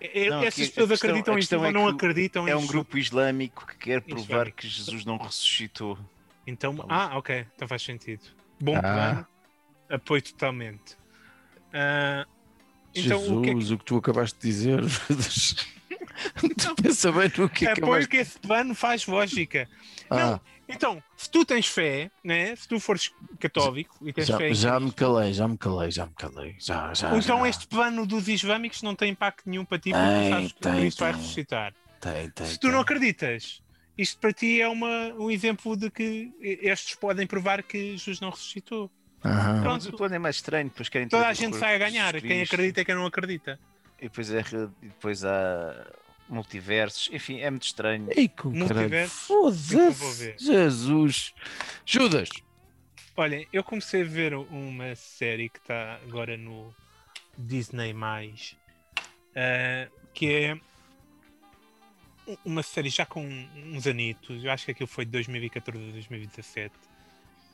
[0.00, 2.70] É- Não, Essas pessoas questão- acreditam em ou é não acreditam É em um Jesus?
[2.70, 4.56] grupo islâmico que quer provar Islâmico.
[4.58, 5.98] que Jesus não ressuscitou.
[6.46, 6.90] Então, Vamos.
[6.92, 8.22] ah, ok, então faz sentido.
[8.60, 8.80] Bom Ah.
[8.82, 9.26] plano,
[9.92, 10.96] apoio totalmente.
[11.72, 12.26] Ah,
[12.94, 14.80] então, Jesus, o o que que, é que, tu acabaste de dizer.
[16.58, 19.68] Tu pensa bem no que apoio acabaste que esse plano faz lógica.
[20.10, 22.54] Ah, Não, então, se tu tens fé, né?
[22.54, 26.06] se tu fores católico e tens já, fé já me calei, já me calei, já
[26.06, 26.56] me calei.
[26.58, 27.48] Já, já, então já.
[27.48, 30.74] este plano dos islâmicos não tem impacto nenhum para ti porque Tem, sabes que tem,
[30.76, 31.20] Cristo vai tem.
[31.20, 31.74] ressuscitar.
[32.00, 33.62] Tem, tem, Se tu não acreditas,
[33.96, 38.30] isto para ti é uma, um exemplo de que estes podem provar que Jesus não
[38.30, 38.90] ressuscitou.
[39.24, 39.62] Aham.
[39.62, 39.88] Pronto.
[39.88, 42.80] o plano é mais estranho, depois querem Toda a gente sai a ganhar, quem acredita
[42.80, 43.58] e quem não acredita.
[43.98, 44.40] E depois, é,
[44.82, 45.86] e depois há
[46.28, 48.08] multiversos, enfim, é muito estranho.
[48.10, 48.52] Ei, com.
[49.08, 50.34] Foda-se.
[50.38, 51.34] Jesus.
[51.86, 52.28] Judas.
[53.16, 56.74] Olhem, eu comecei a ver uma série que está agora no
[57.36, 57.94] Disney,
[59.34, 60.60] eh, que é
[62.44, 66.74] uma série já com uns anitos, eu acho que aquilo foi de 2014 a 2017.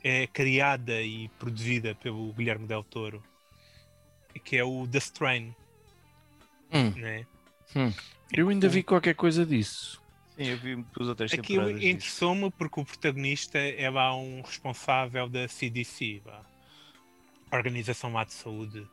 [0.03, 3.23] É criada e produzida pelo Guilherme Del Toro,
[4.43, 5.55] que é o The Strain,
[6.71, 7.25] Hum, né?
[8.31, 10.01] eu ainda vi qualquer coisa disso.
[10.37, 15.27] Sim, eu vi duas ou três Aquilo interessou-me porque o protagonista é lá um responsável
[15.29, 16.41] da CDC, vá.
[17.51, 18.87] Organização lá de Saúde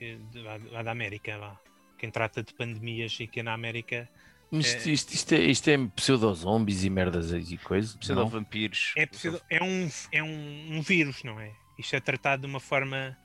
[0.00, 1.60] eh, lá, lá da América, lá.
[1.98, 4.08] quem trata de pandemias e que na América
[4.50, 7.94] Isto, isto, isto é, isto é pseudo-zombies e merdas aí e coisas.
[7.94, 8.24] Precisa não?
[8.26, 8.92] de vampiros.
[8.96, 11.52] é, possível- é, um, é um, um vírus, não é?
[11.78, 13.16] Isto é tratado de uma forma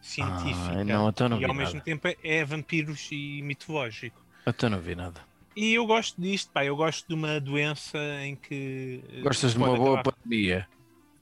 [0.00, 1.64] científica Ah, não, então não e ao nada.
[1.64, 4.24] mesmo tempo é vampiros e mitológico.
[4.46, 5.20] Até não vi nada.
[5.56, 9.02] E eu gosto disto, pá, eu gosto de uma doença em que.
[9.12, 10.68] eh, Gostas de uma boa acabar- pandemia?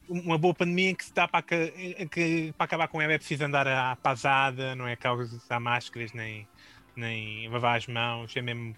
[0.09, 3.45] uma boa pandemia em que se dá para, que, para acabar com ela é preciso
[3.45, 6.47] andar à pasada, não é causa de usar máscaras nem,
[6.95, 8.77] nem lavar as mãos, é mesmo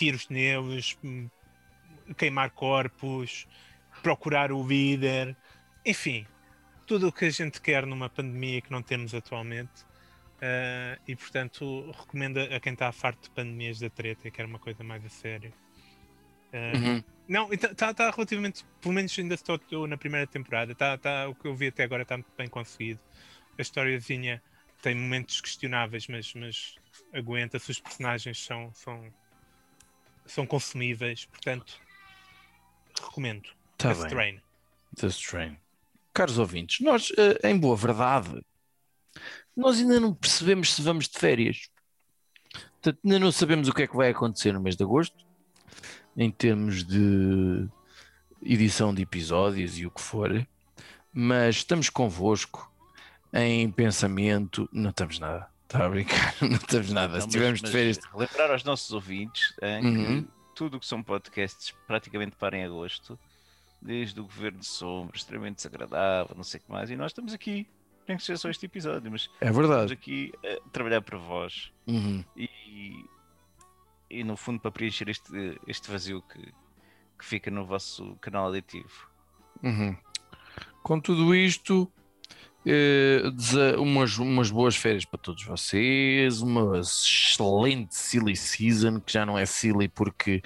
[0.00, 1.28] tiros neles, hum,
[2.16, 3.46] queimar corpos,
[4.02, 5.36] procurar o líder,
[5.84, 6.26] enfim,
[6.86, 9.84] tudo o que a gente quer numa pandemia que não temos atualmente.
[10.42, 14.58] Ah, e portanto recomendo a quem está farto de pandemias da treta e quer uma
[14.60, 15.54] coisa mais a sério.
[16.52, 17.02] Ah, Uhum.
[17.28, 18.64] não, está tá relativamente.
[18.80, 20.74] Pelo menos ainda estou, estou na primeira temporada.
[20.74, 23.00] Tá, tá, o que eu vi até agora está muito bem conseguido.
[23.58, 24.42] A historiazinha
[24.82, 26.74] tem momentos questionáveis, mas, mas
[27.14, 27.70] aguenta-se.
[27.70, 29.12] Os personagens são, são,
[30.30, 31.24] são consumíveis.
[31.26, 31.80] Portanto,
[33.02, 33.48] recomendo.
[33.76, 34.06] Tá The bem.
[34.06, 34.40] Strain.
[34.96, 35.56] The Strain.
[36.12, 38.44] Caros ouvintes, nós, eh, em boa verdade,
[39.56, 41.70] nós ainda não percebemos se vamos de férias.
[42.52, 45.24] Portanto, ainda não sabemos o que é que vai acontecer no mês de agosto,
[46.16, 47.68] em termos de
[48.42, 50.46] edição de episódios e o que for,
[51.12, 52.72] mas estamos convosco
[53.32, 54.68] em pensamento.
[54.72, 57.14] Não estamos nada, está a brincar, não estamos nada.
[57.14, 60.22] Não, se mas- estivermos de mas férias, Relembrar aos nossos ouvintes hein, Uhum.
[60.22, 63.18] que tudo o que são podcasts praticamente para em agosto,
[63.80, 67.32] desde o Governo de Sombra, extremamente desagradável, não sei o que mais, e nós estamos
[67.32, 67.66] aqui,
[68.06, 69.92] nem que seja só este episódio, mas é estamos verdade.
[69.92, 72.22] aqui a trabalhar para vós Uhum.
[72.36, 73.04] e,
[74.10, 76.52] e no fundo para preencher este, este vazio que,
[77.18, 79.08] que fica no vosso canal aditivo.
[79.62, 79.96] Uhum.
[80.82, 81.90] Com tudo isto,
[82.64, 89.38] dese- umas, umas boas férias para todos vocês, uma excelente silly season, que já não
[89.38, 90.42] é silly porque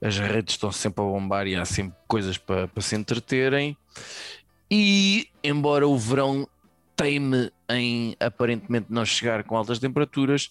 [0.00, 3.76] as redes estão sempre a bombar e há sempre coisas para, para se entreterem.
[4.70, 6.48] E embora o verão
[6.96, 10.50] teime em aparentemente não chegar com altas temperaturas,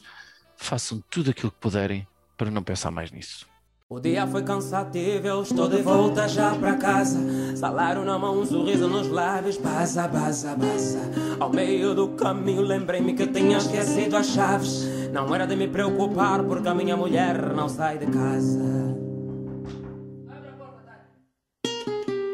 [0.55, 2.07] façam tudo aquilo que puderem
[2.37, 3.47] para não pensar mais nisso.
[3.89, 7.55] O dia foi cansativo, eu estou de volta já pra casa.
[7.55, 10.99] Salário na mão, um sorriso nos lábios, baza, baza, baza.
[11.39, 14.85] Ao meio do caminho lembrei-me que tinha esquecido as chaves.
[15.13, 18.59] Não era de me preocupar porque a minha mulher não sai de casa.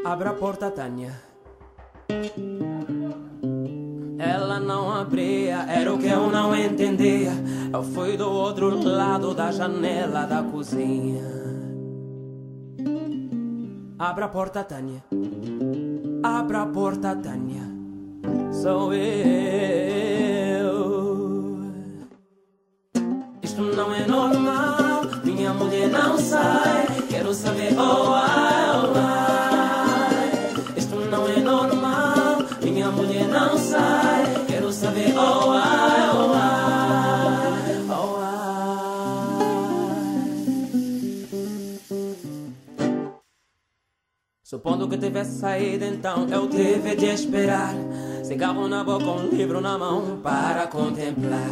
[0.03, 1.13] Abra a porta, Tânia.
[4.23, 7.33] Ela não abria, era o que eu não entendia.
[7.73, 11.21] Eu fui do outro lado da janela da cozinha.
[13.99, 15.03] Abra a porta, Tânia.
[16.23, 17.63] Abra a porta, Tânia.
[18.51, 19.03] Sou eu.
[23.41, 25.03] Isto não é normal.
[25.23, 26.85] Minha mulher não sai.
[27.09, 29.32] Quero saber, oh, ai, oh,
[44.53, 47.73] Supondo que tivesse saído, então eu tive de esperar.
[48.23, 51.49] Cigarro na boca, um livro na mão para contemplar.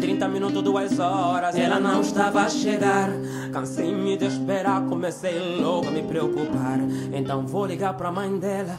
[0.00, 3.10] 30 minutos, duas horas, ela não estava a chegar.
[3.52, 6.78] Cansei-me de esperar, comecei logo a me preocupar.
[7.12, 8.78] Então vou ligar para a mãe dela.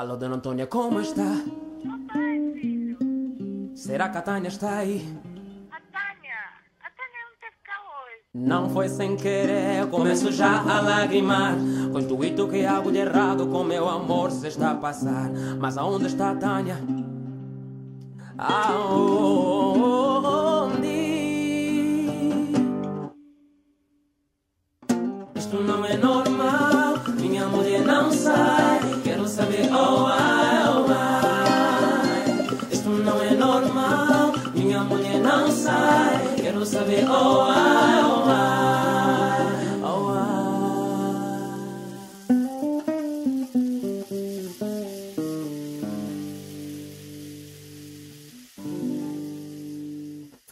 [0.00, 1.30] Alô, dona Antônia, como está?
[3.74, 5.06] Será que a Tânia está aí?
[5.70, 6.38] A Tânia,
[6.80, 8.22] a Tânia não teve cá hoje.
[8.32, 11.54] Não foi sem querer, começo já a lagrimar.
[11.92, 15.28] Com o intuito que algo de errado com meu amor se está a passar.
[15.60, 16.78] Mas aonde está a Tânia?
[18.38, 19.80] Aonde?
[19.80, 20.49] Isto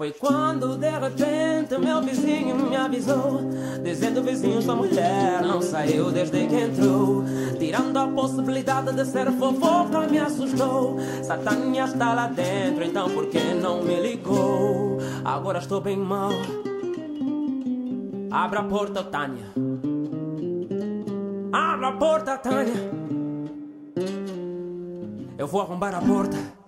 [0.08, 3.42] Foi quando de repente meu vizinho me avisou
[3.82, 7.24] Dizendo vizinho, sua mulher não saiu desde que entrou.
[7.58, 10.96] Tirando a possibilidade de ser fofoca me assustou.
[11.22, 14.98] Satânia está lá dentro, então por que não me ligou?
[15.24, 16.30] Agora estou bem mal.
[18.30, 19.52] Abra a porta, Tânia.
[21.52, 22.90] Abra a porta, Tânia.
[25.36, 26.58] Eu vou arrombar a porta.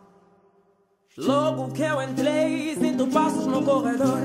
[1.19, 2.75] Logo que eu entrei,
[3.11, 4.21] passos no corredor.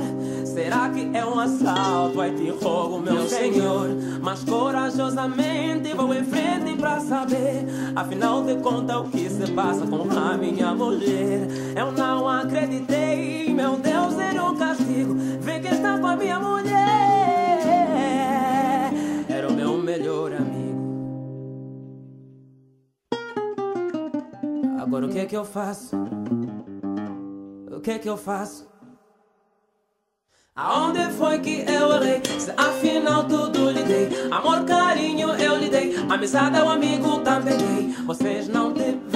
[0.46, 2.22] Será que é um assalto?
[2.22, 3.90] Ai, te rogo, meu senhor.
[4.22, 7.66] Mas corajosamente vou em frente pra saber.
[7.96, 11.48] Afinal de contas, o que se passa com a minha mulher?
[11.76, 15.14] Eu não acreditei, meu Deus, era um castigo.
[15.42, 17.60] Vê que está com a minha mulher.
[19.28, 20.66] Era o meu melhor amigo.
[24.80, 25.98] Agora o que é que eu faço?
[27.76, 28.75] O que é que eu faço?
[30.58, 32.22] Aonde foi que eu errei?
[32.40, 34.08] Se afinal tudo lhe dei.
[34.32, 35.98] Amor, carinho eu lhe dei.
[36.10, 37.94] Amizade ao amigo também dei.
[38.06, 39.15] Vocês não tiveram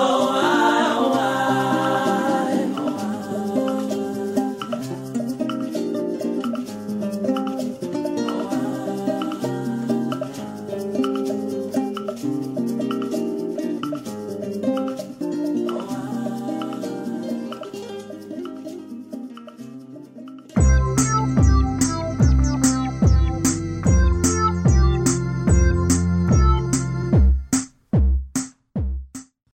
[0.00, 0.37] oh ai